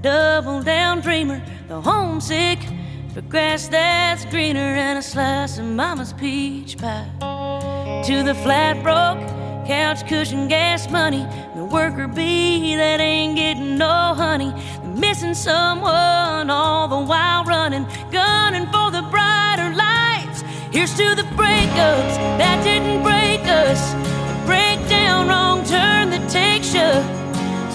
double 0.01 0.61
down 0.61 1.01
dreamer, 1.01 1.41
the 1.67 1.81
homesick 1.81 2.59
for 3.13 3.21
grass 3.21 3.67
that's 3.67 4.23
greener 4.25 4.59
and 4.59 4.99
a 4.99 5.01
slice 5.01 5.57
of 5.57 5.65
mama's 5.65 6.13
peach 6.13 6.77
pie. 6.77 7.66
To 8.07 8.23
the 8.23 8.35
flat 8.35 8.81
broke, 8.83 9.19
couch 9.67 10.07
cushion 10.07 10.47
gas 10.47 10.89
money, 10.89 11.27
the 11.55 11.65
worker 11.65 12.07
bee 12.07 12.75
that 12.75 12.99
ain't 13.01 13.35
getting 13.35 13.77
no 13.77 14.13
honey, 14.15 14.53
missing 14.83 15.33
someone 15.33 16.49
all 16.49 16.87
the 16.87 16.99
while 16.99 17.43
running, 17.43 17.85
gunning 18.11 18.65
for 18.67 18.91
the 18.91 19.01
brighter 19.11 19.75
lights. 19.75 20.41
Here's 20.71 20.95
to 20.95 21.15
the 21.15 21.27
breakups 21.35 22.15
that 22.39 22.63
didn't 22.63 23.03
break 23.03 23.41
us, 23.47 23.91
the 23.93 24.45
breakdown 24.45 25.27
wrong 25.27 25.65
turn 25.65 26.09
that 26.11 26.29
takes 26.29 26.73
you 26.73 26.91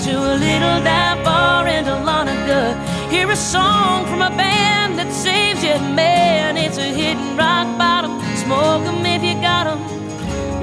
to 0.05 0.12
a 0.18 0.35
little 0.37 0.79
dive 0.83 1.22
bar 1.25 1.68
in 1.68 1.85
Dahlonega. 1.85 3.11
Hear 3.11 3.31
a 3.31 3.37
song 3.37 4.07
from 4.07 4.22
a 4.22 4.31
band 4.31 4.98
that 4.98 5.12
saves 5.12 5.62
you, 5.62 5.79
man. 5.94 6.57
It's 6.57 6.79
a 6.79 6.88
hidden 7.01 7.37
rock 7.37 7.66
bottom. 7.77 8.20
Smoke 8.37 8.87
'em 8.87 9.05
if 9.05 9.22
you 9.22 9.35
got 9.40 9.66
'em. 9.66 10.02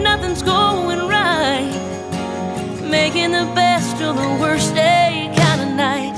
Nothing's 0.01 0.41
going 0.41 0.99
right. 1.07 1.71
Making 2.81 3.31
the 3.31 3.51
best 3.53 4.01
of 4.01 4.15
the 4.15 4.27
worst 4.41 4.73
day 4.73 5.31
kind 5.35 5.62
of 5.62 5.69
night. 5.75 6.15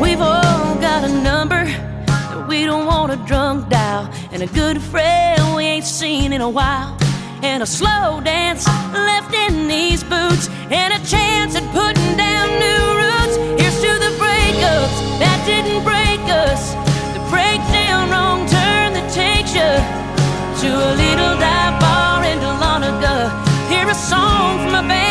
We've 0.00 0.20
all 0.20 0.74
got 0.76 1.04
a 1.04 1.08
number 1.22 1.64
that 1.64 2.46
we 2.48 2.64
don't 2.64 2.86
want 2.86 3.12
a 3.12 3.16
drunk 3.26 3.68
dial, 3.68 4.10
and 4.32 4.42
a 4.42 4.46
good 4.46 4.80
friend 4.80 5.56
we 5.56 5.64
ain't 5.64 5.84
seen 5.84 6.32
in 6.32 6.40
a 6.40 6.48
while, 6.48 6.96
and 7.42 7.62
a 7.62 7.66
slow 7.66 8.20
dance 8.22 8.66
left 8.92 9.34
in 9.34 9.68
these 9.68 10.02
boots, 10.04 10.48
and 10.70 10.92
a 10.92 11.00
chance 11.06 11.56
at 11.56 11.64
putting 11.72 12.16
down 12.16 12.46
new 12.60 12.82
roots. 13.00 13.36
Here's 13.60 13.80
to 13.80 13.92
the 14.04 14.12
breakups 14.20 14.96
that 15.18 15.38
didn't 15.46 15.82
break 15.82 16.20
us, 16.28 16.74
the 17.16 17.22
breakdown 17.32 18.10
wrong 18.10 18.40
turn 18.46 18.92
that 18.92 19.08
takes 19.12 19.54
you 19.56 19.72
to 20.60 20.68
a 20.68 20.92
little 20.94 21.34
dive 21.40 21.80
bar 21.80 22.24
in 22.24 22.38
Dahlonega. 22.38 23.32
Hear 23.68 23.88
a 23.88 23.94
song 23.94 24.58
from 24.60 24.84
a 24.84 24.88
band 24.88 25.07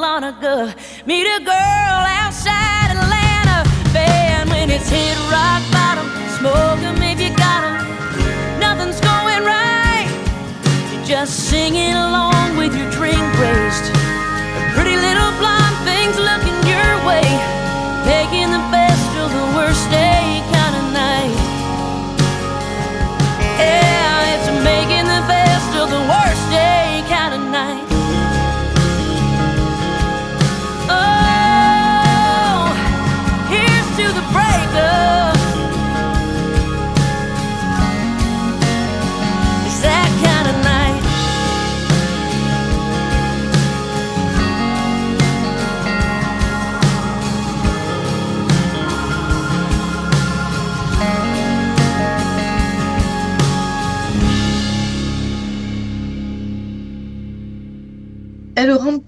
bar 0.00 0.18
in 0.18 0.74
Meet 1.06 1.26
a 1.26 1.40
girl 1.44 2.00
outside 2.20 2.88
Atlanta. 2.96 3.68
Band 3.92 4.50
when 4.50 4.70
it's 4.70 4.88
hit 4.88 5.16
rock 5.30 5.62
bottom. 5.72 6.06
Smoke 6.38 6.80
'em 6.82 7.02
if 7.02 7.20
you 7.20 7.30
got 7.36 7.64
'em. 7.64 7.76
Nothing's 8.58 9.00
going 9.00 9.44
right. 9.44 10.08
You're 10.92 11.06
just 11.06 11.50
singing 11.50 11.94
along 11.94 12.56
with 12.56 12.74
your 12.76 12.90
drink 12.90 13.22
raised. 13.38 13.86
Pretty 14.74 14.96
little 14.96 15.32
blonde 15.40 15.76
things 15.84 16.16
looking 16.18 16.41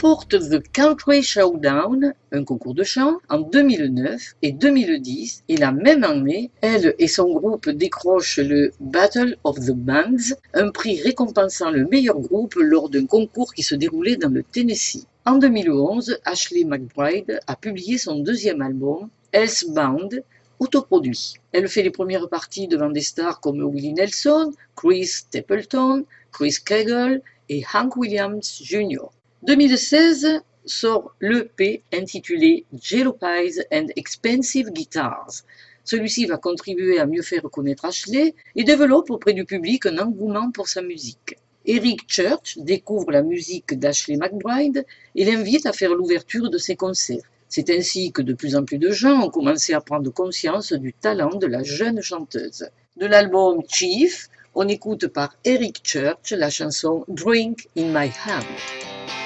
remporte 0.05 0.39
The 0.51 0.63
Country 0.71 1.23
Showdown, 1.23 2.13
un 2.31 2.45
concours 2.45 2.75
de 2.75 2.83
chant, 2.83 3.21
en 3.31 3.41
2009 3.41 4.35
et 4.43 4.53
2010. 4.53 5.45
Et 5.49 5.57
la 5.57 5.73
même 5.73 6.05
année, 6.05 6.51
elle 6.61 6.95
et 6.99 7.09
son 7.09 7.33
groupe 7.33 7.71
décrochent 7.71 8.39
le 8.39 8.73
Battle 8.81 9.39
of 9.45 9.59
the 9.61 9.71
Bands, 9.71 10.35
un 10.53 10.71
prix 10.71 11.01
récompensant 11.01 11.71
le 11.71 11.87
meilleur 11.87 12.21
groupe 12.21 12.57
lors 12.57 12.91
d'un 12.91 13.07
concours 13.07 13.55
qui 13.55 13.63
se 13.63 13.75
déroulait 13.75 14.17
dans 14.17 14.29
le 14.29 14.43
Tennessee. 14.43 15.07
En 15.25 15.37
2011, 15.37 16.19
Ashley 16.27 16.65
McBride 16.65 17.41
a 17.47 17.57
publié 17.57 17.97
son 17.97 18.19
deuxième 18.19 18.61
album, 18.61 19.09
Elsebound, 19.33 20.23
autoproduit. 20.59 21.37
Elle 21.53 21.67
fait 21.67 21.83
les 21.83 21.91
premières 21.91 22.29
parties 22.29 22.69
devant 22.69 22.91
des 22.91 23.01
stars 23.01 23.41
comme 23.41 23.65
Willie 23.75 23.95
Nelson, 23.95 24.53
Chris 24.77 25.07
Stapleton, 25.07 26.05
Chris 26.31 26.57
Kegel 26.63 27.23
et 27.49 27.65
Hank 27.73 27.97
Williams 27.97 28.61
Jr. 28.63 29.09
2016 29.47 30.41
sort 30.65 31.15
l'EP 31.21 31.83
intitulé 31.93 32.65
Jello 32.81 33.13
Pies 33.13 33.61
and 33.71 33.89
Expensive 33.95 34.71
Guitars. 34.71 35.43
Celui-ci 35.85 36.25
va 36.25 36.39
contribuer 36.39 36.99
à 36.99 37.05
mieux 37.05 37.21
faire 37.21 37.43
connaître 37.43 37.85
Ashley 37.85 38.35
et 38.57 38.65
développe 38.65 39.11
auprès 39.11 39.35
du 39.35 39.45
public 39.45 39.85
un 39.85 39.99
engouement 39.99 40.51
pour 40.51 40.69
sa 40.69 40.81
musique. 40.81 41.37
Eric 41.67 42.05
Church 42.09 42.57
découvre 42.57 43.11
la 43.11 43.23
musique 43.23 43.79
d'Ashley 43.79 44.17
McBride 44.17 44.87
et 45.15 45.27
l'invite 45.27 45.67
à 45.67 45.75
faire 45.75 45.95
l'ouverture 45.95 46.49
de 46.49 46.57
ses 46.57 46.77
concerts. 46.77 47.29
C'est 47.49 47.69
ainsi 47.69 48.13
que 48.13 48.23
de 48.23 48.33
plus 48.33 48.57
en 48.57 48.65
plus 48.65 48.79
de 48.79 48.91
gens 48.93 49.25
ont 49.25 49.31
commencé 49.31 49.75
à 49.75 49.83
prendre 49.83 50.11
conscience 50.11 50.73
du 50.73 50.95
talent 50.95 51.35
de 51.35 51.47
la 51.47 51.63
jeune 51.63 52.01
chanteuse. 52.01 52.71
De 52.97 53.05
l'album 53.05 53.61
Chief, 53.69 54.31
on 54.55 54.69
écoute 54.69 55.09
par 55.09 55.37
Eric 55.45 55.81
Church 55.85 56.31
la 56.31 56.49
chanson 56.49 57.05
Drink 57.09 57.69
in 57.77 57.89
My 57.89 58.09
Hand. 58.27 59.24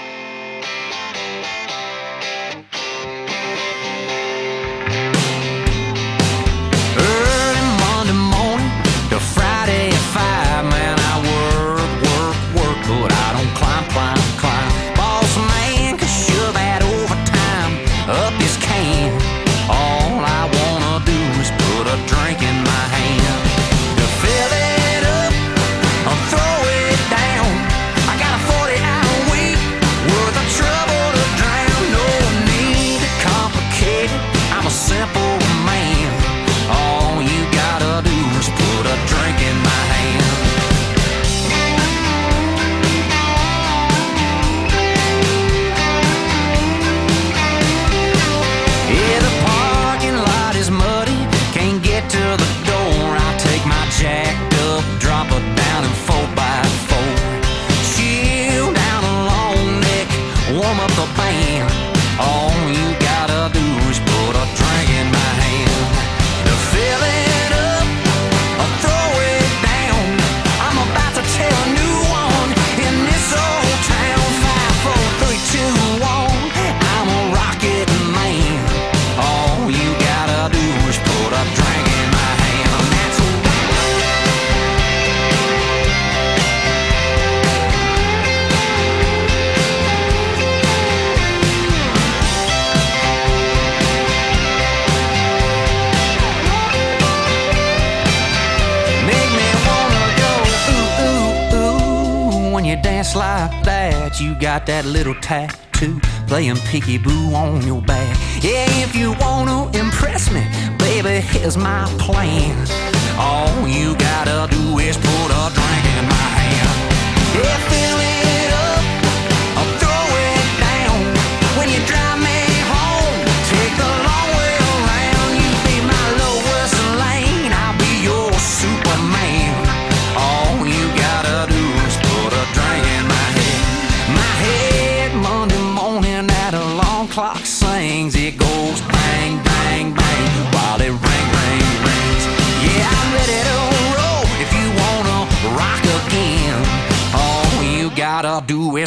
Little 104.88 105.14
tattoo 105.16 106.00
playing 106.26 106.56
peeky 106.56 107.02
boo 107.02 107.34
on 107.34 107.66
your 107.66 107.82
back. 107.82 108.16
Yeah, 108.42 108.66
if 108.82 108.94
you 108.94 109.12
wanna 109.20 109.70
impress 109.78 110.30
me, 110.32 110.46
baby, 110.78 111.20
here's 111.20 111.56
my 111.56 111.84
plan. 111.98 112.87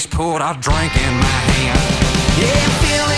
Is 0.01 0.07
put 0.07 0.37
a 0.37 0.57
drink 0.59 0.95
in 0.95 1.13
my 1.15 1.39
hand. 1.53 2.41
Yeah, 2.41 3.10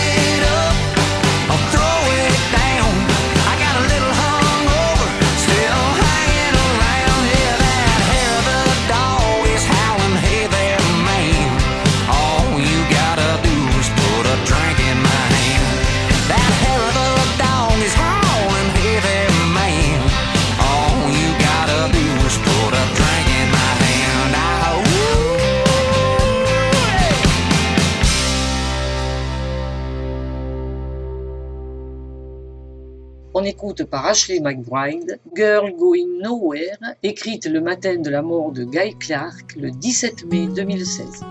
par 33.72 34.06
Ashley 34.06 34.40
McBride 34.40 35.18
Girl 35.34 35.72
Going 35.76 36.20
Nowhere, 36.20 36.76
écrite 37.02 37.46
le 37.46 37.60
matin 37.60 38.00
de 38.00 38.10
la 38.10 38.20
mort 38.20 38.52
de 38.52 38.64
Guy 38.64 38.94
Clark 38.98 39.56
le 39.56 39.70
17 39.70 40.24
mai 40.26 40.46
2016. 40.48 41.24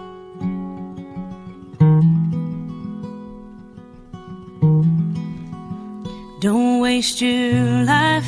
Don't 6.41 6.82
waste 6.82 7.22
your 7.22 7.86
life 7.86 8.28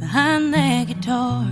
behind 0.00 0.54
that 0.54 0.86
guitar. 0.86 1.44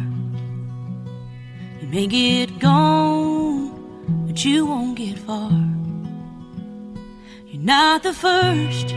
You 1.81 1.89
may 1.89 2.07
get 2.07 2.59
gone, 2.59 3.71
but 4.27 4.45
you 4.45 4.67
won't 4.67 4.97
get 4.97 5.19
far. 5.19 5.53
You're 7.47 7.63
not 7.63 8.03
the 8.03 8.13
first, 8.13 8.95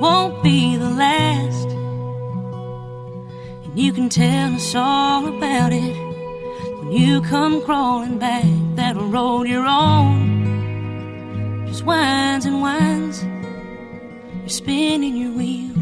won't 0.00 0.42
be 0.42 0.76
the 0.76 0.90
last. 0.90 1.68
And 3.64 3.78
you 3.78 3.92
can 3.92 4.08
tell 4.08 4.54
us 4.54 4.74
all 4.74 5.26
about 5.26 5.72
it 5.72 5.96
when 6.78 6.92
you 6.92 7.20
come 7.22 7.62
crawling 7.62 8.18
back. 8.18 8.44
That'll 8.74 9.08
roll 9.08 9.46
your 9.46 9.66
own. 9.66 10.26
Just 11.66 11.84
winds 11.84 12.46
and 12.46 12.62
winds. 12.62 13.24
You're 14.40 14.48
spinning 14.48 15.16
your 15.16 15.32
wheels, 15.32 15.76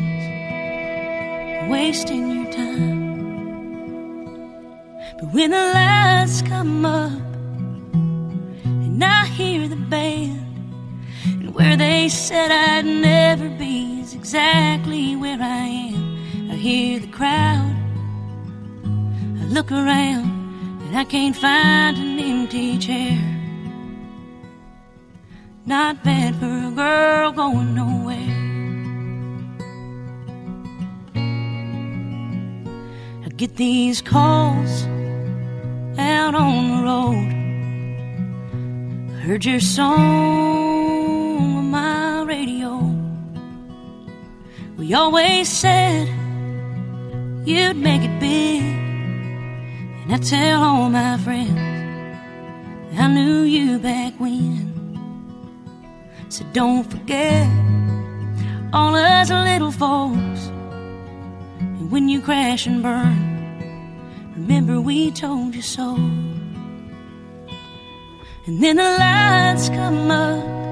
wasting 1.71 2.31
your 2.31 2.53
time. 2.53 2.95
But 5.19 5.33
when 5.33 5.51
the 5.51 5.57
lights 5.75 6.43
come 6.43 6.85
up 6.85 7.13
and 8.65 9.05
I 9.05 9.27
hear 9.27 9.69
the 9.69 9.77
band, 9.77 10.39
and 10.39 10.44
where 11.55 11.77
they 11.77 12.09
said 12.09 12.51
I'd 12.51 12.85
never 12.85 13.49
be 13.49 14.01
is 14.01 14.13
exactly 14.13 15.15
where 15.15 15.41
I 15.41 15.67
am. 15.93 16.51
I 16.51 16.57
hear 16.57 16.99
the 16.99 17.07
crowd, 17.07 17.77
I 19.41 19.45
look 19.45 19.71
around, 19.71 20.27
and 20.83 20.99
I 20.99 21.05
can't 21.05 21.37
find 21.37 21.97
an 21.97 22.19
empty 22.19 22.77
chair. 22.79 23.21
Not 25.65 26.03
bad 26.03 26.35
for 26.41 26.47
a 26.47 26.73
girl 26.73 27.31
going 27.31 27.75
nowhere. 27.75 28.35
I 33.25 33.29
get 33.37 33.55
these 33.55 34.03
calls 34.03 34.87
out 35.99 36.35
on 36.35 36.71
the 36.73 36.83
road. 36.83 37.31
I 39.15 39.21
heard 39.21 39.45
your 39.45 39.61
song 39.61 40.64
radio. 42.35 42.71
We 44.77 44.93
always 44.95 45.49
said 45.49 46.09
you'd 47.47 47.77
make 47.77 48.03
it 48.03 48.17
big. 48.19 48.63
And 50.01 50.09
I 50.17 50.19
tell 50.19 50.63
all 50.63 50.91
my 50.91 51.17
friends 51.19 51.59
I 53.03 53.07
knew 53.17 53.43
you 53.57 53.79
back 53.79 54.13
when. 54.19 54.55
So 56.29 56.45
don't 56.53 56.85
forget 56.95 57.47
all 58.73 58.95
us 58.97 59.31
little 59.31 59.75
folks. 59.85 60.43
And 61.61 61.91
when 61.93 62.09
you 62.09 62.21
crash 62.21 62.67
and 62.67 62.83
burn, 62.83 63.19
remember 64.37 64.81
we 64.81 65.13
told 65.13 65.55
you 65.55 65.63
so. 65.63 65.89
And 68.47 68.55
then 68.63 68.77
the 68.77 68.91
lights 69.05 69.69
come 69.69 70.11
up, 70.11 70.64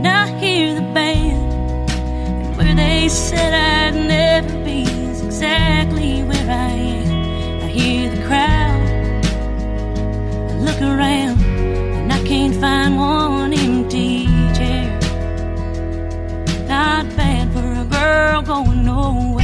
and 0.00 0.08
I 0.08 0.38
hear 0.38 0.74
the 0.74 0.80
band. 0.94 1.90
And 1.90 2.56
where 2.56 2.74
they 2.74 3.08
said 3.08 3.52
I'd 3.52 3.94
never 3.94 4.64
be 4.64 4.82
is 4.84 5.22
exactly 5.22 6.22
where 6.22 6.50
I 6.50 6.72
am. 6.72 7.64
I 7.64 7.66
hear 7.66 8.08
the 8.08 8.22
crowd, 8.26 9.24
I 10.50 10.54
look 10.66 10.80
around, 10.80 11.42
and 11.42 12.12
I 12.12 12.22
can't 12.24 12.54
find 12.54 12.96
one 12.96 13.52
empty 13.52 14.24
chair. 14.56 14.88
Not 16.66 17.04
bad 17.14 17.52
for 17.52 17.70
a 17.82 17.84
girl 17.84 18.40
going 18.42 18.84
nowhere. 18.84 19.39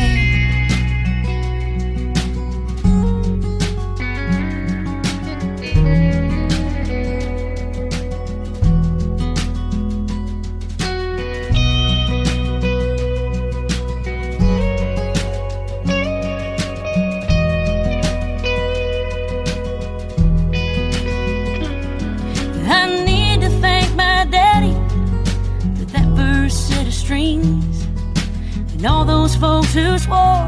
Swore 30.06 30.46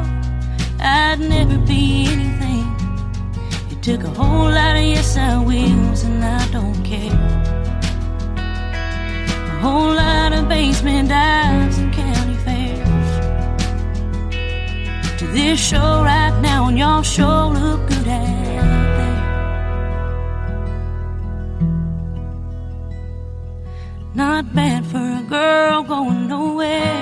I'd 0.81 1.19
never 1.19 1.59
be 1.59 2.07
anything. 2.15 2.67
It 3.73 3.83
took 3.83 4.05
a 4.05 4.11
whole 4.11 4.51
lot 4.59 4.77
of 4.77 4.85
yes 4.95 5.17
I 5.17 5.37
wills 5.43 6.05
and 6.05 6.23
I 6.25 6.43
don't 6.57 6.81
care. 6.85 7.21
A 9.55 9.59
whole 9.65 9.93
lot 10.05 10.33
of 10.33 10.49
basement 10.49 11.09
dives 11.09 11.79
and 11.79 11.93
county 11.93 12.37
fairs. 12.47 13.11
To 15.19 15.27
this 15.39 15.59
show 15.59 15.91
right 16.13 16.37
now 16.41 16.69
and 16.69 16.79
y'all 16.79 17.03
sure 17.03 17.47
look 17.59 17.81
good 17.89 18.05
there. 18.05 18.39
Not 24.15 24.55
bad 24.55 24.87
for 24.87 25.05
a 25.21 25.25
girl 25.29 25.83
going 25.83 26.29
nowhere. 26.29 26.98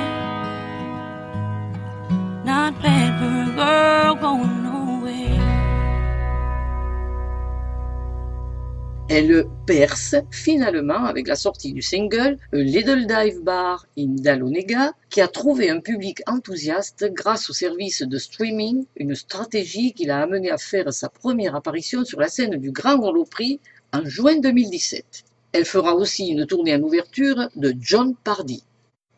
Elle 9.08 9.44
perce 9.66 10.16
finalement 10.32 11.04
avec 11.04 11.28
la 11.28 11.36
sortie 11.36 11.72
du 11.72 11.80
single 11.80 12.38
Little 12.52 13.06
Dive 13.06 13.40
Bar 13.40 13.86
in 13.96 14.16
Dahlonega, 14.16 14.94
qui 15.10 15.20
a 15.20 15.28
trouvé 15.28 15.70
un 15.70 15.78
public 15.78 16.22
enthousiaste 16.26 17.06
grâce 17.12 17.48
au 17.48 17.52
service 17.52 18.02
de 18.02 18.18
streaming, 18.18 18.84
une 18.96 19.14
stratégie 19.14 19.92
qui 19.92 20.06
l'a 20.06 20.22
amené 20.22 20.50
à 20.50 20.58
faire 20.58 20.92
sa 20.92 21.08
première 21.08 21.54
apparition 21.54 22.04
sur 22.04 22.18
la 22.18 22.26
scène 22.26 22.56
du 22.56 22.72
Grand 22.72 22.98
Ole 22.98 23.24
Prix 23.30 23.60
en 23.92 24.04
juin 24.04 24.40
2017. 24.40 25.22
Elle 25.52 25.66
fera 25.66 25.94
aussi 25.94 26.26
une 26.26 26.44
tournée 26.44 26.74
en 26.74 26.82
ouverture 26.82 27.48
de 27.54 27.72
John 27.78 28.16
Pardy. 28.24 28.64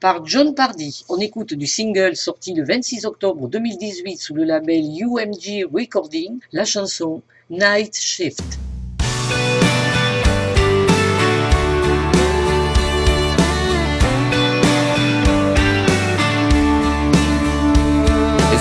Par 0.01 0.25
John 0.27 0.55
Pardy, 0.55 1.03
on 1.09 1.19
écoute 1.19 1.55
du 1.55 1.67
single 1.67 2.15
sorti 2.15 2.53
le 2.53 2.63
26 2.63 3.07
octobre 3.07 3.49
2018 3.49 4.19
sous 4.19 4.35
le 4.35 4.45
label 4.45 4.85
UMG 4.85 5.65
Recording 5.73 6.41
la 6.53 6.67
chanson 6.67 7.23
Night 7.49 7.97
Shift. 7.97 8.59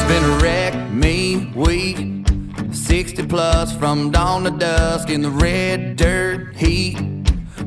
Been 0.08 0.24
a 0.24 0.38
wreck, 0.38 0.92
me, 0.92 1.52
week. 1.54 2.26
60 2.72 3.28
plus 3.28 3.76
from 3.76 4.10
dawn 4.10 4.44
to 4.46 4.52
dusk 4.52 5.10
in 5.10 5.22
the 5.22 5.30
red 5.30 5.98
dirt 5.98 6.56
heat. 6.56 6.98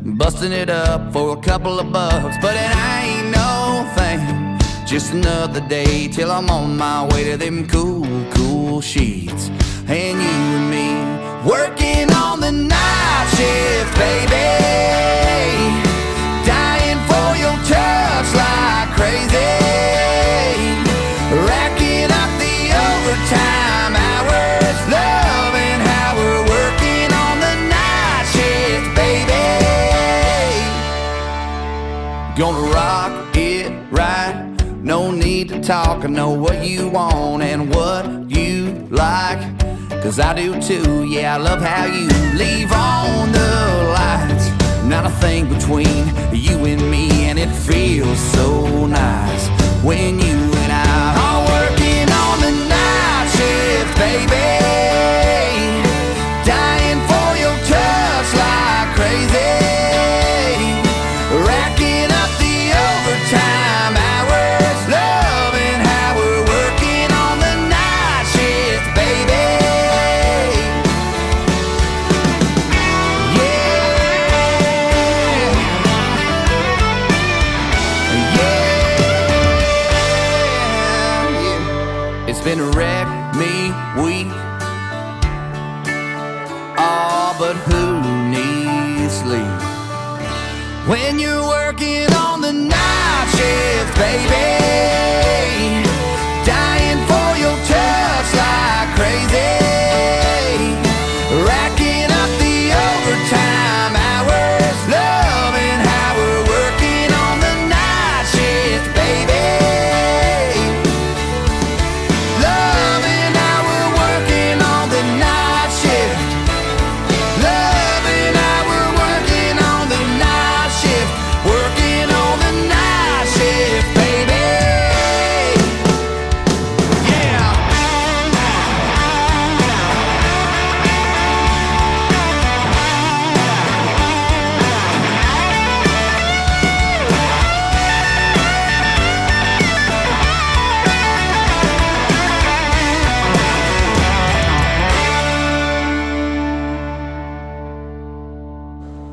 Busting 0.03 0.53
it 0.53 0.71
up 0.71 1.13
for 1.13 1.37
a 1.37 1.41
couple 1.41 1.79
of 1.79 1.93
bucks, 1.93 2.37
but 2.41 2.57
it 2.57 2.75
ain't 2.77 3.31
no 3.31 3.87
thing. 3.95 4.59
Just 4.87 5.13
another 5.13 5.61
day 5.69 6.09
till 6.09 6.31
I'm 6.31 6.49
on 6.51 6.79
my 6.79 7.07
way 7.13 7.25
to 7.25 7.37
them 7.37 7.69
cool, 7.69 8.07
cool 8.33 8.81
sheets. 8.81 9.51
And 9.87 10.23
you 10.23 10.39
and 10.57 10.71
me 10.71 10.89
working 11.49 12.11
on 12.15 12.41
the 12.41 12.53
night 12.53 13.27
shift, 13.37 13.95
baby. 13.99 14.49
Dying 16.47 17.01
for 17.11 17.29
your 17.43 17.57
touch 17.69 18.35
like 18.35 18.89
crazy. 18.97 19.70
Gonna 32.41 32.73
rock 32.73 33.37
it 33.37 33.71
right. 33.91 34.57
No 34.83 35.11
need 35.11 35.51
to 35.51 35.61
talk, 35.61 36.07
I 36.07 36.09
know 36.09 36.31
what 36.31 36.65
you 36.65 36.89
want 36.89 37.43
and 37.43 37.69
what 37.69 38.31
you 38.31 38.89
like. 38.91 39.41
Cause 40.03 40.19
I 40.19 40.33
do 40.33 40.59
too, 40.59 41.05
yeah, 41.05 41.35
I 41.35 41.37
love 41.37 41.61
how 41.61 41.85
you 41.85 42.09
leave 42.39 42.73
on 42.73 43.31
the 43.31 43.93
lights. 43.93 44.49
Not 44.85 45.05
a 45.05 45.11
thing 45.21 45.51
between 45.51 46.07
you 46.33 46.65
and 46.65 46.91
me, 46.91 47.11
and 47.27 47.39
it 47.39 47.51
feels 47.51 48.19
so 48.33 48.87
nice 48.87 49.49
when 49.85 50.19
you 50.19 50.39
and 50.63 50.73
I 50.73 51.13
are 51.21 51.43
working 51.45 52.09
on 52.11 52.41
the 52.41 52.53
night 52.71 53.29
shift, 53.37 53.99
baby. 53.99 54.70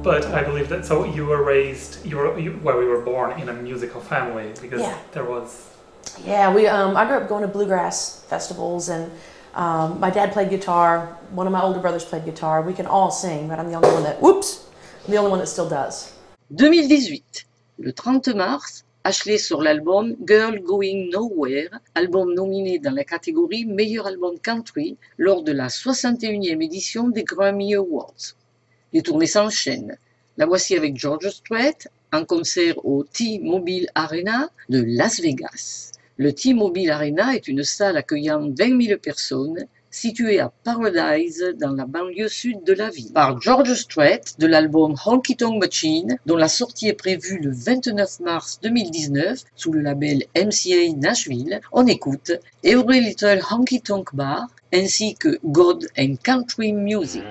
But 0.07 0.23
I 0.27 0.41
believe 0.41 0.69
that 0.69 0.85
so 0.85 1.03
you 1.03 1.25
were 1.25 1.43
raised, 1.43 2.05
you 2.05 2.15
were 2.15 2.39
you, 2.39 2.57
well, 2.63 2.77
we 2.79 2.85
were 2.85 3.01
born 3.01 3.29
in 3.41 3.49
a 3.49 3.53
musical 3.53 3.99
family 3.99 4.47
because 4.63 4.79
Yeah. 4.79 4.97
there 5.15 5.27
was 5.33 5.49
Yeah, 6.23 6.53
we. 6.55 6.61
Um, 6.65 6.95
I 6.95 7.03
grew 7.07 7.17
up 7.19 7.27
going 7.27 7.43
to 7.47 7.51
bluegrass 7.57 7.97
festivals, 8.33 8.87
and 8.87 9.11
um, 9.63 9.99
my 9.99 10.09
dad 10.09 10.31
played 10.31 10.49
guitar. 10.49 10.89
One 11.39 11.45
of 11.45 11.51
my 11.51 11.61
older 11.61 11.81
brothers 11.81 12.05
played 12.05 12.23
guitar. 12.23 12.55
We 12.61 12.73
can 12.79 12.87
all 12.95 13.11
sing, 13.11 13.49
but 13.49 13.59
I'm 13.59 13.67
the 13.71 13.75
only 13.79 13.91
one 13.97 14.03
that. 14.03 14.21
Whoops! 14.21 14.49
I'm 15.03 15.11
the 15.11 15.17
only 15.17 15.31
one 15.35 15.39
that 15.39 15.51
still 15.55 15.67
does. 15.67 15.95
2018, 16.55 17.21
le 17.79 17.91
30 17.91 18.33
mars, 18.33 18.85
Ashley 19.03 19.37
sur 19.37 19.61
l'album 19.61 20.15
Girl 20.25 20.57
Going 20.61 21.09
Nowhere, 21.11 21.81
album 21.95 22.33
nominé 22.33 22.79
dans 22.79 22.95
la 22.95 23.03
catégorie 23.03 23.65
Meilleur 23.65 24.07
album 24.07 24.39
country 24.39 24.97
lors 25.17 25.43
de 25.43 25.51
la 25.51 25.67
61e 25.67 26.61
édition 26.61 27.09
des 27.09 27.25
Grammy 27.25 27.75
Awards. 27.75 28.36
Les 28.97 29.03
tournées 29.03 29.27
s'enchaînent. 29.27 29.95
La 30.37 30.47
voici 30.47 30.75
avec 30.75 30.97
George 30.97 31.29
Strait 31.29 31.77
en 32.11 32.25
concert 32.25 32.83
au 32.83 33.03
T-Mobile 33.03 33.87
Arena 33.93 34.49
de 34.69 34.83
Las 34.83 35.21
Vegas. 35.21 35.91
Le 36.17 36.33
T-Mobile 36.33 36.89
Arena 36.89 37.35
est 37.35 37.47
une 37.47 37.63
salle 37.63 37.95
accueillant 37.95 38.49
20 38.57 38.81
000 38.87 38.99
personnes 38.99 39.67
située 39.91 40.39
à 40.39 40.51
Paradise 40.63 41.45
dans 41.59 41.73
la 41.73 41.85
banlieue 41.85 42.27
sud 42.27 42.63
de 42.63 42.73
la 42.73 42.89
ville. 42.89 43.13
Par 43.13 43.39
George 43.39 43.75
Strait 43.75 44.21
de 44.39 44.47
l'album 44.47 44.95
Honky 45.05 45.35
Tonk 45.35 45.63
Machine 45.63 46.17
dont 46.25 46.37
la 46.37 46.47
sortie 46.47 46.87
est 46.87 46.93
prévue 46.93 47.37
le 47.37 47.51
29 47.51 48.21
mars 48.21 48.59
2019 48.63 49.43
sous 49.55 49.71
le 49.71 49.81
label 49.81 50.23
MCA 50.35 50.91
Nashville, 50.97 51.61
on 51.71 51.85
écoute 51.85 52.31
Every 52.63 52.99
Little 52.99 53.41
Honky 53.51 53.79
Tonk 53.79 54.15
Bar 54.15 54.47
ainsi 54.73 55.13
que 55.13 55.37
God 55.43 55.85
and 55.99 56.15
Country 56.23 56.73
Music. 56.73 57.21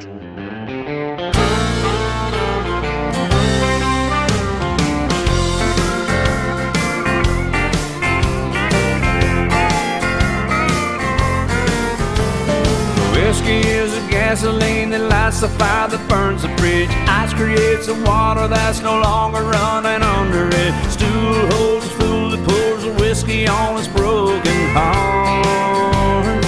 Whiskey 13.26 13.58
is 13.58 13.92
a 13.92 14.00
gasoline 14.08 14.90
that 14.90 15.10
lights 15.10 15.40
the 15.40 15.48
fire 15.48 15.88
that 15.88 15.98
burns 16.08 16.42
the 16.42 16.48
bridge. 16.62 16.88
Ice 17.10 17.34
creates 17.34 17.88
the 17.88 17.98
water 18.06 18.46
that's 18.46 18.80
no 18.82 19.00
longer 19.00 19.42
running 19.42 20.00
under 20.00 20.46
it. 20.46 20.72
Stool 20.94 21.34
holds 21.50 21.88
the 21.90 21.94
fool 21.98 22.30
that 22.30 22.42
pours 22.46 22.84
the 22.84 22.94
whiskey 23.02 23.48
on 23.48 23.78
his 23.78 23.88
broken 23.88 24.62
heart. 24.70 26.40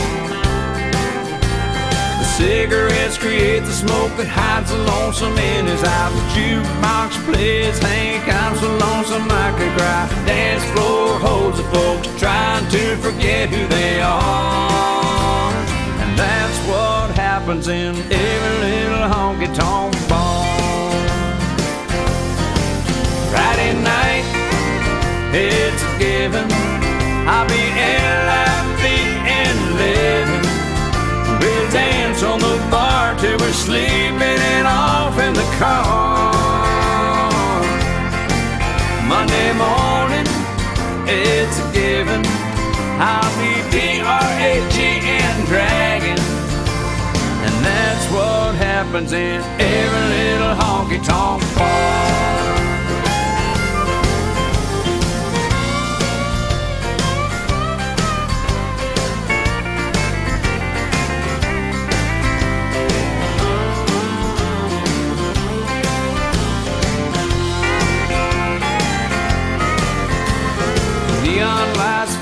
The 2.22 2.28
cigarettes 2.38 3.18
create 3.18 3.66
the 3.66 3.74
smoke 3.74 4.14
that 4.14 4.30
hides 4.30 4.70
the 4.70 4.78
lonesome 4.78 5.36
in 5.36 5.66
his 5.66 5.82
eyes. 5.82 6.14
The 6.14 6.24
jukebox 6.38 7.10
plays 7.26 7.76
Hank, 7.82 8.22
I'm 8.30 8.54
so 8.54 8.70
lonesome 8.86 9.26
I 9.26 9.50
could 9.58 9.74
cry. 9.74 10.06
Dance 10.30 10.62
floor 10.70 11.18
holds 11.18 11.58
the 11.58 11.66
folks 11.74 12.06
trying 12.22 12.70
to 12.70 12.96
forget 13.02 13.50
who 13.50 13.66
they 13.66 14.00
are. 14.00 15.07
That's 16.18 16.58
what 16.66 17.16
happens 17.16 17.68
in 17.68 17.94
every 17.94 18.54
little 18.66 19.08
honky 19.08 19.54
tonk 19.54 19.94
bar. 20.08 20.44
Friday 23.30 23.72
night, 23.94 24.26
it's 25.32 25.82
a 25.84 25.98
given. 25.98 26.48
I'll 27.28 27.46
be 27.46 27.54
LIV 27.54 27.78
and 27.78 28.47
happens 48.98 49.12
in 49.12 49.40
every 49.60 50.08
little 50.16 50.54
honky 50.56 51.04
tonk 51.04 51.42
bar. 51.56 51.98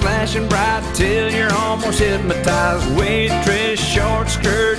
Flashing 0.01 0.49
bright 0.49 0.83
till 0.95 1.33
you're 1.33 1.53
almost 1.55 2.01
hypnotized. 2.01 2.99
Waitress, 2.99 3.79
short 3.79 4.29
skirt 4.29 4.76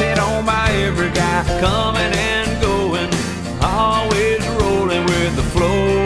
hit 0.00 0.18
on 0.18 0.44
by 0.44 0.68
every 0.86 1.10
guy. 1.10 1.44
Coming 1.60 2.12
and 2.32 2.50
going, 2.60 3.10
always 3.62 4.42
rolling 4.60 5.04
with 5.04 5.32
the 5.36 5.46
flow. 5.54 6.04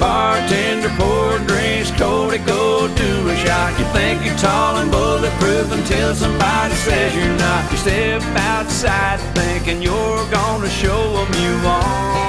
Bartender 0.00 0.92
pour 0.98 1.38
drinks, 1.46 1.90
Cody, 1.92 2.38
go 2.38 2.88
do 2.96 3.28
a 3.28 3.36
shot. 3.36 3.78
You 3.78 3.86
think 3.96 4.24
you're 4.24 4.36
tall 4.38 4.76
and 4.76 4.90
bulletproof 4.90 5.70
until 5.72 6.14
somebody 6.14 6.74
says 6.74 7.14
you're 7.14 7.36
not. 7.36 7.70
You 7.70 7.78
step 7.78 8.22
outside 8.52 9.20
thinking 9.38 9.82
you're 9.82 10.24
gonna 10.30 10.70
show 10.82 11.02
them 11.18 11.30
you 11.44 11.54
are. 11.78 12.20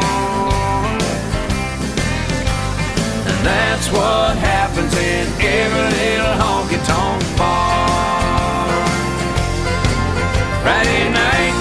And 3.29 3.39
that's 3.47 3.87
what 3.91 4.37
happens 4.37 4.93
in 4.93 5.25
every 5.39 5.87
little 5.97 6.35
honky 6.43 6.79
tonk 6.85 7.37
bar. 7.37 7.70
Friday 10.71 11.09
night, 11.11 11.55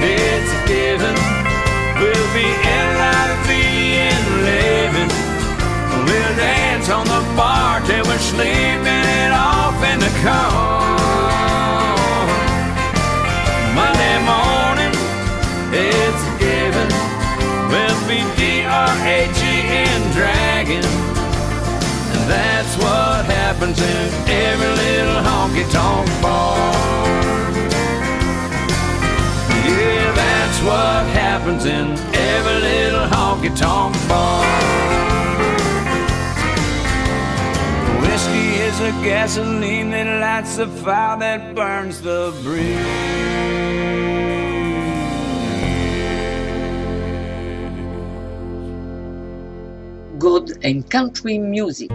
it's 0.00 0.50
a 0.56 0.60
given. 0.64 1.16
We'll 2.00 2.30
be 2.32 2.48
LIV 2.64 3.48
and 4.08 4.26
living. 4.48 5.10
We'll 6.08 6.34
dance 6.40 6.88
on 6.88 7.04
the 7.04 7.20
bar 7.36 7.84
till 7.84 8.02
we're 8.08 8.24
sleeping 8.32 9.04
it 9.20 9.32
off 9.36 9.76
in 9.92 10.00
the 10.00 10.14
car. 10.24 10.88
Monday 13.76 14.16
morning, 14.24 14.94
it's 15.76 16.22
a 16.30 16.34
given. 16.40 16.88
We'll 17.68 18.02
be 18.08 18.24
D-R-A-G-N 18.40 20.00
dragon. 20.16 20.84
And 22.14 22.24
that's 22.24 22.74
what 22.78 23.26
happens 23.26 23.78
in 23.78 24.08
every 24.48 24.72
little 24.82 25.20
honky 25.28 25.70
tonk 25.70 26.08
in 31.68 31.88
every 32.14 32.60
little 32.68 33.06
honky 33.06 33.56
tonk 33.56 33.94
bar. 34.08 34.78
is 38.68 38.78
the 38.80 38.90
gasoline 39.02 39.90
that 39.90 40.20
lights 40.20 40.56
the 40.56 40.66
fire 40.66 41.18
that 41.18 41.54
burns 41.54 42.02
the. 42.02 42.32
God 50.18 50.50
and 50.64 50.88
Country 50.90 51.38
Music. 51.38 51.90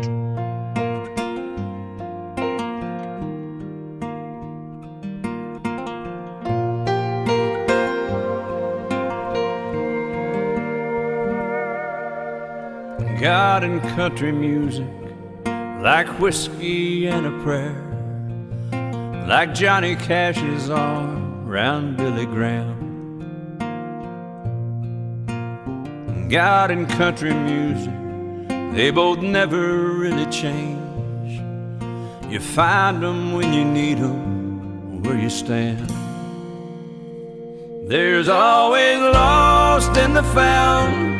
God 13.43 13.63
and 13.65 13.81
country 13.97 14.31
music, 14.31 14.87
like 15.83 16.07
whiskey 16.17 17.07
and 17.07 17.25
a 17.25 17.43
prayer, 17.43 17.75
like 19.27 19.53
Johnny 19.53 19.97
Cash's 19.97 20.69
arm 20.69 21.45
round 21.45 21.97
Billy 21.97 22.25
Graham. 22.25 22.79
God 26.29 26.71
and 26.71 26.87
country 26.91 27.33
music, 27.33 27.93
they 28.73 28.91
both 28.91 29.19
never 29.19 29.89
really 30.03 30.25
change. 30.31 31.33
You 32.31 32.39
find 32.39 33.03
them 33.03 33.33
when 33.33 33.51
you 33.51 33.65
need 33.65 33.97
them, 33.97 35.03
where 35.03 35.19
you 35.19 35.29
stand. 35.29 35.89
There's 37.89 38.29
always 38.29 38.99
lost 38.99 39.97
in 39.97 40.13
the 40.13 40.23
found 40.23 41.12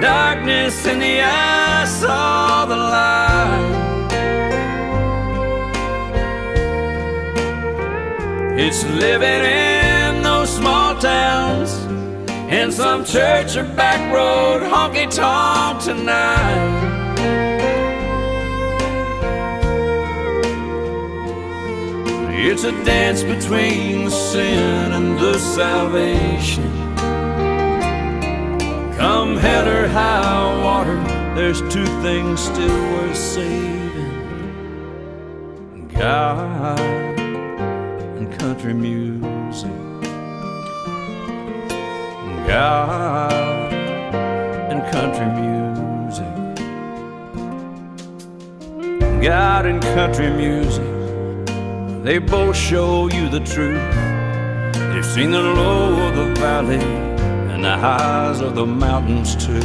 darkness 0.00 0.86
in 0.86 0.98
the 0.98 1.22
eye 1.22 1.84
saw 1.84 2.66
the 2.66 2.76
light. 2.76 3.76
It's 8.58 8.84
living 8.84 9.44
in 9.44 10.22
those 10.22 10.50
small 10.54 10.98
towns, 10.98 11.72
in 12.50 12.72
some 12.72 13.04
church 13.04 13.56
or 13.56 13.64
back 13.64 14.00
road 14.12 14.62
honky 14.62 15.08
tonk 15.10 15.82
tonight. 15.82 16.86
It's 22.48 22.64
a 22.64 22.72
dance 22.84 23.22
between 23.22 24.04
the 24.04 24.10
sin 24.10 24.92
and 24.92 25.18
the 25.18 25.38
salvation. 25.38 26.85
Come 28.96 29.36
hell 29.36 29.68
or 29.68 29.86
high 29.88 30.62
water, 30.64 30.96
there's 31.34 31.60
two 31.72 31.84
things 32.00 32.40
still 32.40 32.82
worth 32.92 33.14
saving 33.14 34.16
God 35.88 36.80
and 38.16 38.38
country 38.38 38.72
music. 38.72 39.70
God 42.46 43.72
and 44.70 44.82
country 44.90 45.26
music. 45.42 46.34
God 49.22 49.66
and 49.66 49.82
country 49.82 50.30
music, 50.30 50.84
they 52.02 52.16
both 52.18 52.56
show 52.56 53.08
you 53.08 53.28
the 53.28 53.40
truth. 53.40 53.94
They've 54.90 55.04
seen 55.04 55.32
the 55.32 55.42
low 55.42 56.08
of 56.08 56.16
the 56.16 56.40
valley 56.40 57.15
and 57.56 57.64
the 57.64 57.78
highs 57.78 58.42
of 58.42 58.54
the 58.54 58.66
mountains 58.66 59.34
too. 59.34 59.62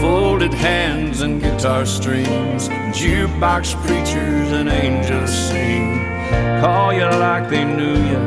Folded 0.00 0.54
hands 0.54 1.20
and 1.20 1.42
guitar 1.42 1.84
strings, 1.84 2.70
jukebox 2.96 3.74
preachers 3.86 4.52
and 4.52 4.70
angels 4.70 5.30
sing. 5.30 5.98
Call 6.62 6.94
you 6.94 7.04
like 7.04 7.50
they 7.50 7.62
knew 7.62 7.98
you, 8.10 8.20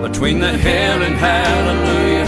between 0.00 0.40
the 0.40 0.56
hell 0.56 1.02
and 1.02 1.16
hallelujah. 1.16 2.24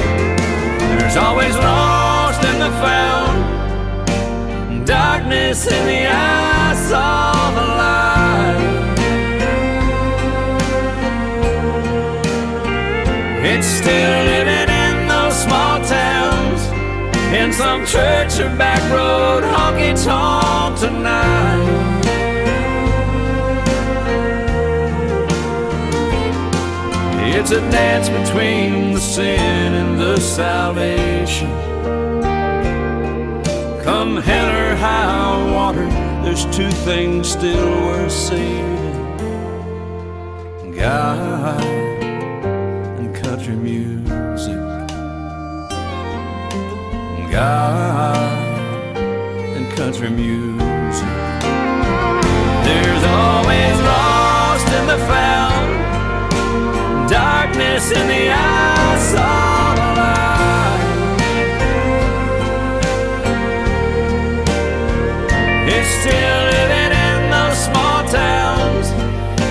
There's 0.99 1.17
always 1.17 1.57
lost 1.57 2.45
in 2.45 2.59
the 2.59 2.73
found, 2.85 4.87
darkness 4.87 5.67
in 5.67 5.87
the 5.87 6.09
eyes 6.13 6.93
of 6.93 7.55
the 7.55 7.67
light. 7.79 8.14
Still 13.65 14.25
living 14.25 14.69
in 14.69 15.09
those 15.09 15.37
small 15.43 15.81
towns, 15.85 16.61
in 17.35 17.53
some 17.53 17.87
church 17.87 18.39
or 18.39 18.55
back 18.57 18.83
road 18.93 19.43
honky 19.43 19.95
tonk 20.05 20.79
tonight. 20.79 21.95
It's 27.37 27.51
a 27.51 27.61
dance 27.71 28.09
between 28.09 28.95
the 28.95 29.01
sin 29.01 29.75
and 29.75 29.99
the 29.99 30.19
salvation. 30.19 31.51
Come 33.83 34.17
hell 34.17 34.51
or 34.63 34.77
high 34.77 35.53
water, 35.53 35.87
there's 36.23 36.45
two 36.57 36.71
things 36.71 37.29
still 37.31 37.71
worth 37.87 38.13
saving. 38.13 38.95
God 40.75 41.84
God 47.35 48.97
and 48.97 49.67
country 49.75 50.09
music. 50.09 51.03
There's 52.63 53.03
always 53.03 53.77
lost 53.83 54.69
in 54.79 54.87
the 54.87 54.99
found, 55.11 57.11
darkness 57.11 57.91
in 57.91 58.07
the 58.07 58.31
eyes 58.31 59.15
of 59.15 59.19
light. 59.99 60.83
Still 66.01 66.41
living 66.55 66.93
in 67.09 67.21
those 67.35 67.59
small 67.67 68.01
towns, 68.09 68.87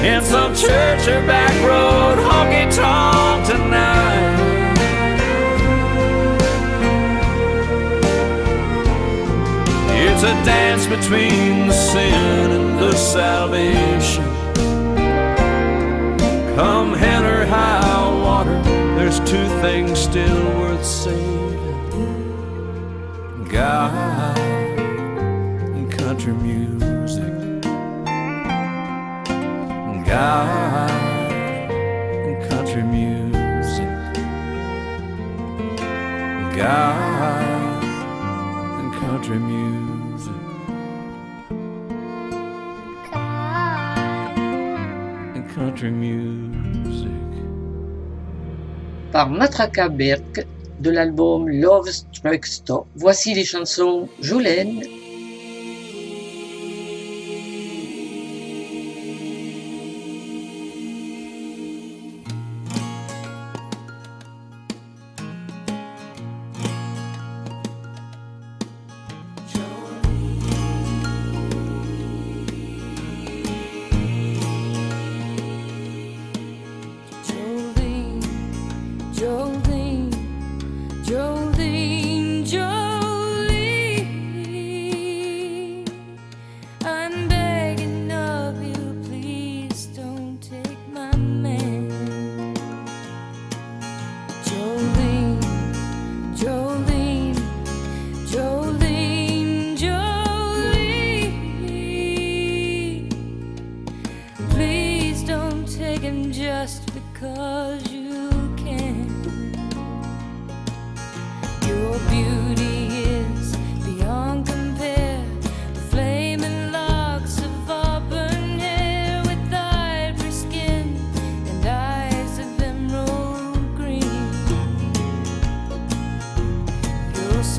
in 0.06 0.22
some 0.24 0.56
church 0.56 1.06
or 1.10 1.22
back 1.28 1.54
road 1.62 2.18
honky 2.28 2.66
tonk 2.74 3.46
tonight. 3.46 4.03
A 10.24 10.46
dance 10.46 10.88
between 10.88 11.68
the 11.68 11.74
sin 11.74 12.52
and 12.52 12.80
the 12.80 12.94
salvation. 12.94 14.24
Come 16.56 16.94
hell 16.94 17.26
or 17.26 17.46
high 17.46 18.22
water, 18.24 18.58
there's 18.96 19.20
two 19.30 19.46
things 19.60 20.00
still 20.00 20.46
worth 20.60 20.86
saving 20.86 21.60
God 23.52 24.38
and 24.40 25.92
country 25.92 26.32
music. 26.32 27.62
God 30.08 30.90
and 32.30 32.50
country 32.50 32.84
music. 32.84 33.90
God 36.56 37.84
and 38.80 38.94
country 38.94 39.40
music. 39.40 39.73
Par 49.12 49.30
Matraca 49.30 49.90
Berg 49.90 50.48
de 50.80 50.90
l'album 50.90 51.50
Love's 51.50 52.08
Truck 52.14 52.46
Stop, 52.46 52.88
voici 52.96 53.34
les 53.34 53.44
chansons 53.44 54.08
Jolene, 54.22 54.82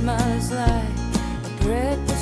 smells 0.05 0.50
like 0.52 1.61
bread. 1.62 2.13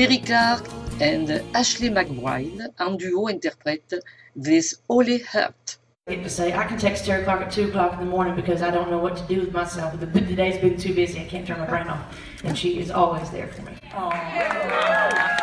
Terri 0.00 0.24
Clark 0.24 0.66
and 1.02 1.28
Ashley 1.54 1.90
McBryde 1.90 2.72
en 2.78 2.96
duo 2.96 3.28
interpret 3.28 3.92
This 4.34 4.80
Holy 4.88 5.18
Heart. 5.18 5.76
To 6.08 6.30
say 6.30 6.54
I 6.54 6.64
can 6.64 6.78
text 6.78 7.04
Terri 7.04 7.22
Clark 7.22 7.42
at 7.42 7.52
two 7.52 7.68
o'clock 7.68 7.92
in 7.92 7.98
the 7.98 8.06
morning 8.06 8.34
because 8.34 8.62
I 8.62 8.70
don't 8.70 8.90
know 8.90 8.96
what 8.96 9.14
to 9.18 9.22
do 9.24 9.40
with 9.40 9.52
myself. 9.52 10.00
The, 10.00 10.06
the 10.06 10.34
day's 10.34 10.58
been 10.58 10.78
too 10.78 10.94
busy. 10.94 11.20
I 11.20 11.24
can't 11.24 11.46
turn 11.46 11.58
my 11.58 11.66
brain 11.66 11.86
off, 11.86 12.18
and 12.44 12.56
she 12.56 12.78
is 12.78 12.90
always 12.90 13.28
there 13.28 13.48
for 13.48 13.60
me. 13.60 13.72
Aww. 13.90 15.39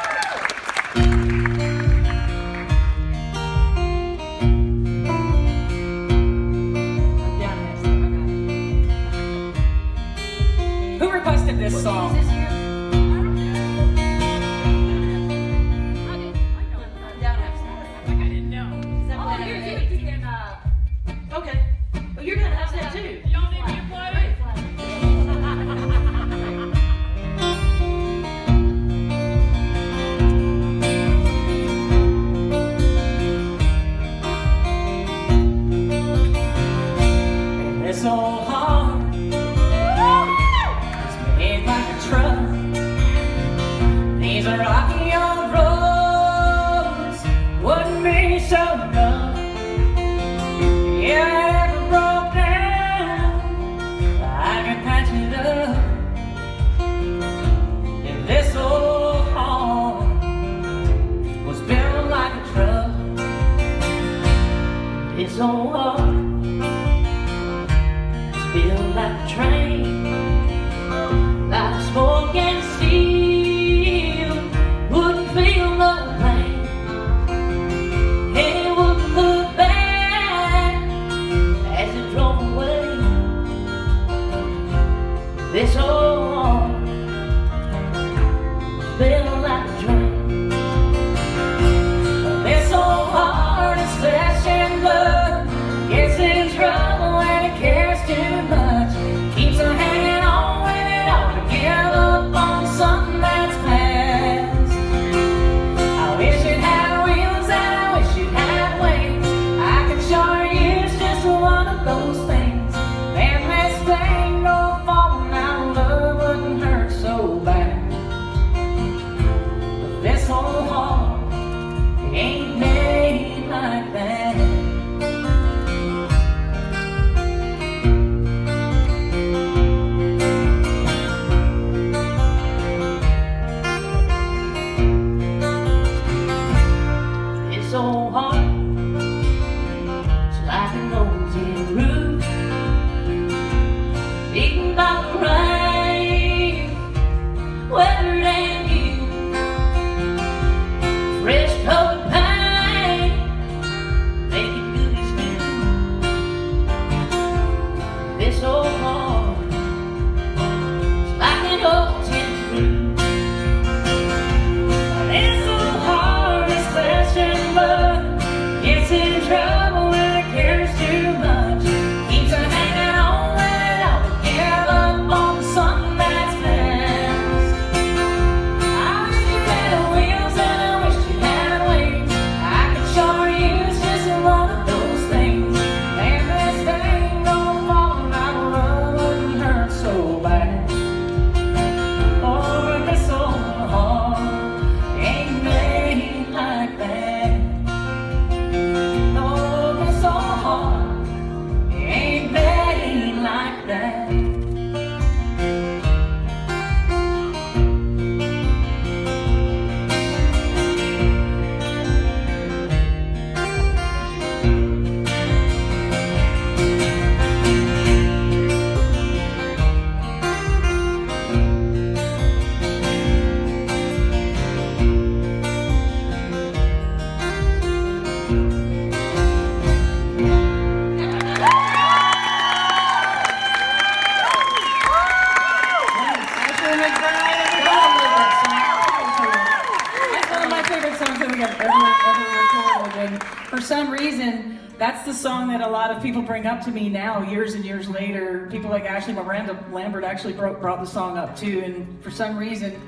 for 243.58 243.62
some 243.62 243.90
reason, 243.90 244.60
that's 244.78 245.06
the 245.06 245.14
song 245.14 245.48
that 245.48 245.62
a 245.62 245.68
lot 245.68 245.90
of 245.90 246.04
people 246.04 246.22
bring 246.22 246.46
up 246.46 246.62
to 246.64 246.72
me 246.72 246.90
now, 246.90 247.24
years 247.24 247.54
and 247.54 247.66
years 247.66 247.88
later. 247.90 248.48
People 248.52 248.70
like 248.70 248.84
Ashley 248.84 249.14
Miranda 249.14 249.58
Lambert 249.72 250.04
actually 250.04 250.34
brought, 250.34 250.62
brought 250.62 250.80
the 250.80 250.86
song 250.86 251.18
up 251.18 251.36
too, 251.36 251.62
and 251.64 252.04
for 252.04 252.12
some 252.12 252.38
reason, 252.38 252.80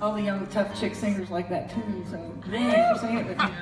all 0.00 0.14
the 0.14 0.22
young 0.22 0.46
tough 0.48 0.78
chick 0.78 0.94
singers 0.94 1.30
like 1.30 1.48
that 1.48 1.70
too. 1.70 2.04
So 2.10 2.34
thanks. 2.50 3.00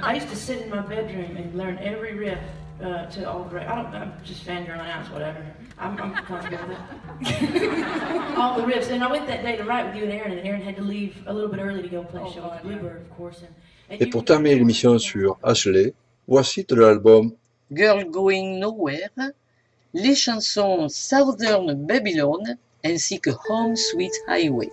I 0.03 0.15
used 0.15 0.29
to 0.29 0.37
sit 0.37 0.63
in 0.63 0.71
my 0.71 0.81
bedroom 0.81 1.37
and 1.37 1.55
learn 1.55 1.79
every 1.79 2.15
riff 2.15 2.39
uh, 2.83 3.07
to 3.07 3.31
all 3.31 3.45
the. 3.45 3.71
I 3.71 3.75
don't. 3.75 3.95
I'm 3.95 4.13
just 4.25 4.45
fangirling 4.45 4.89
out. 4.89 5.03
It's 5.03 5.11
whatever. 5.11 5.45
I'm, 5.79 6.01
I'm 6.01 6.15
comfortable 6.25 6.69
with 6.69 6.79
it. 7.23 8.39
all 8.39 8.57
the 8.57 8.63
riffs. 8.63 8.91
And 8.91 9.03
I 9.03 9.11
went 9.11 9.27
that 9.27 9.43
day 9.43 9.57
to 9.57 9.65
write 9.65 9.87
with 9.87 9.97
you 9.97 10.05
and 10.05 10.13
Aaron, 10.13 10.33
and 10.33 10.47
Aaron 10.47 10.63
had 10.63 10.77
to 10.77 10.83
leave 10.83 11.17
a 11.27 11.33
little 11.33 11.51
bit 11.51 11.61
early 11.61 11.83
to 11.83 11.89
go 11.89 12.05
play 12.05 12.23
a 12.23 12.33
show 12.33 12.49
with 12.49 12.63
Bluebird, 12.63 13.03
of 13.03 13.17
course. 13.17 13.39
And, 13.39 13.55
and 13.91 14.03
Et 14.03 14.11
pour 14.11 14.25
terminer 14.25 14.57
l'émission 14.57 14.99
sur 14.99 15.39
Ashley, 15.43 15.95
voici 16.29 16.65
de 16.65 16.75
l'album 16.75 17.33
Girl 17.73 18.05
Going 18.05 18.59
Nowhere 18.59 19.11
les 19.95 20.17
chansons 20.17 20.89
Southern 20.89 21.87
Babylon 21.87 22.43
ainsi 22.85 23.21
que 23.21 23.31
Home 23.49 23.77
Sweet 23.77 24.13
Highway. 24.27 24.71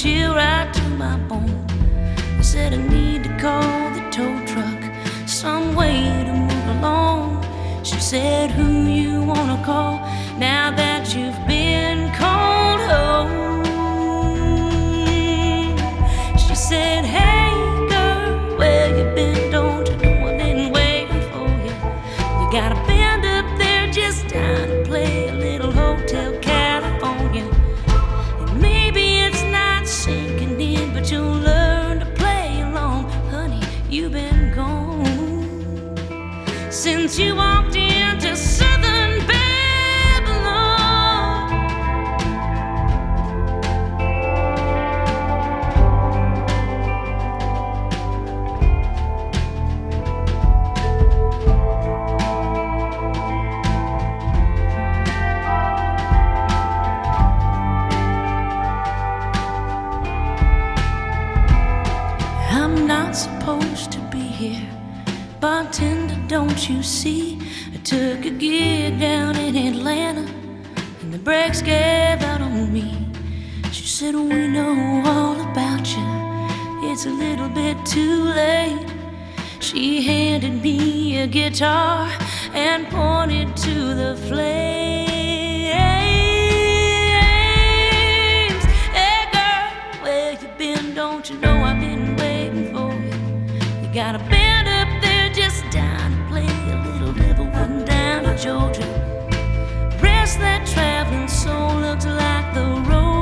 Chill 0.00 0.34
right 0.34 0.72
to 0.72 0.82
my 0.96 1.14
bone. 1.28 1.69
Brakes 71.30 71.62
gave 71.62 72.20
out 72.22 72.40
on 72.40 72.72
me. 72.72 73.06
She 73.70 73.86
said, 73.86 74.16
We 74.16 74.48
know 74.48 75.00
all 75.06 75.40
about 75.40 75.86
you. 75.94 76.90
It's 76.90 77.06
a 77.06 77.10
little 77.24 77.48
bit 77.48 77.76
too 77.86 78.24
late. 78.24 78.84
She 79.60 80.02
handed 80.02 80.60
me 80.60 81.18
a 81.20 81.28
guitar 81.28 82.10
and 82.52 82.88
pointed 82.88 83.56
to 83.58 83.74
the 83.94 84.16
flames. 84.26 84.42
Hey 88.98 89.22
girl, 89.36 90.02
where 90.02 90.32
you 90.32 90.48
been? 90.58 90.94
Don't 90.96 91.30
you 91.30 91.36
know 91.38 91.62
I've 91.62 91.80
been 91.80 92.16
waiting 92.16 92.74
for 92.74 92.92
you? 92.92 93.86
You 93.86 93.94
got 93.94 94.16
a 94.16 94.22
band 94.30 94.66
up 94.66 94.90
there 95.00 95.32
just 95.32 95.62
down 95.70 96.10
to 96.10 96.28
play 96.28 96.48
a 96.72 96.76
little 96.90 97.12
devil 97.12 97.46
one 97.46 97.84
down 97.84 98.24
to 98.24 98.36
Georgia. 98.36 99.09
That 100.38 100.64
traveling 100.64 101.26
soul 101.26 101.80
looks 101.80 102.06
like 102.06 102.54
the 102.54 102.64
road 102.88 103.19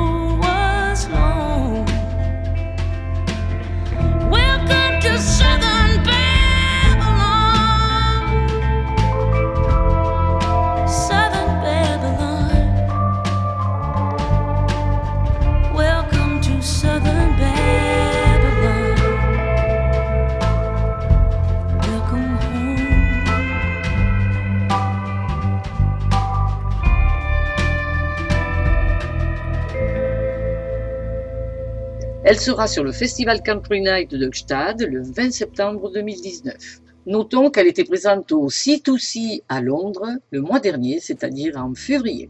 Elle 32.31 32.39
sera 32.39 32.67
sur 32.67 32.83
le 32.83 32.91
Festival 32.91 33.41
Country 33.41 33.81
Night 33.81 34.11
de 34.11 34.29
Gstad 34.31 34.83
le 34.83 35.01
20 35.01 35.31
septembre 35.31 35.89
2019. 35.91 36.53
Notons 37.07 37.49
qu'elle 37.49 37.65
était 37.65 37.83
présente 37.83 38.31
au 38.31 38.49
C2C 38.49 39.41
à 39.49 39.61
Londres 39.61 40.05
le 40.29 40.41
mois 40.41 40.59
dernier, 40.59 40.99
c'est-à-dire 40.99 41.57
en 41.57 41.73
février. 41.73 42.29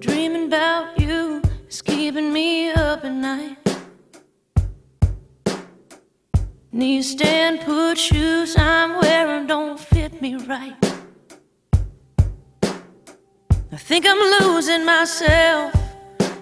Dreaming 0.00 0.46
about 0.50 0.98
you 0.98 1.42
is 1.68 1.82
keeping 1.82 2.32
me 2.32 2.70
up 2.70 3.04
at 3.04 3.10
night. 3.10 3.65
These 6.76 7.12
stand 7.12 7.62
put 7.62 7.96
shoes 7.96 8.54
I'm 8.58 9.00
wearing 9.00 9.46
don't 9.46 9.80
fit 9.80 10.20
me 10.20 10.36
right. 10.36 10.76
I 13.72 13.76
think 13.78 14.04
I'm 14.06 14.18
losing 14.36 14.84
myself. 14.84 15.72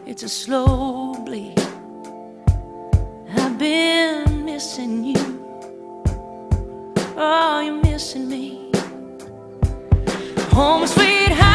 It's 0.04 0.24
a 0.24 0.28
slow 0.28 1.14
bleed. 1.24 1.56
I've 3.36 3.56
been 3.60 4.44
missing 4.44 5.04
you. 5.04 5.24
Oh, 7.16 7.60
you're 7.64 7.80
missing 7.84 8.28
me. 8.28 8.72
Home 10.50 10.84
sweet 10.88 11.30
highway. 11.30 11.53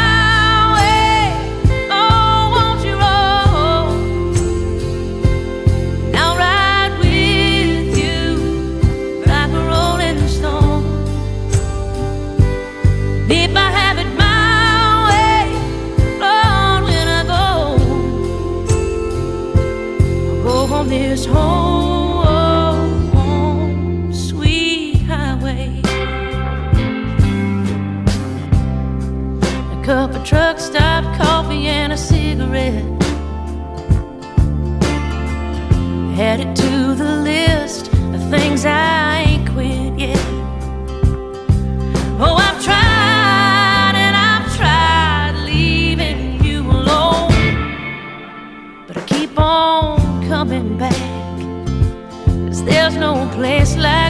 Place 53.40 53.78
like 53.78 54.09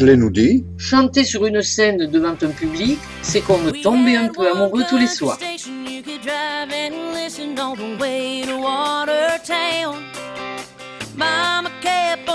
Ashley 0.00 0.16
nous 0.16 0.30
dit 0.30 0.64
Chanter 0.78 1.24
sur 1.24 1.44
une 1.44 1.60
scène 1.60 2.06
devant 2.10 2.30
un 2.30 2.50
public, 2.52 2.98
c'est 3.20 3.42
comme 3.42 3.70
tomber 3.82 4.16
un 4.16 4.28
peu 4.28 4.50
amoureux 4.50 4.84
tous 4.88 4.96
les 4.96 5.06
soirs. 5.06 5.38
Mama 11.16 11.70
kept 11.82 12.26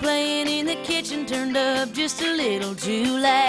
playing 0.00 0.48
in 0.48 0.66
the 0.66 0.76
kitchen, 0.82 1.24
turned 1.26 1.56
up 1.56 1.92
just 1.94 2.22
a 2.22 2.32
little 2.34 2.74
too 2.74 3.18
loud. 3.18 3.39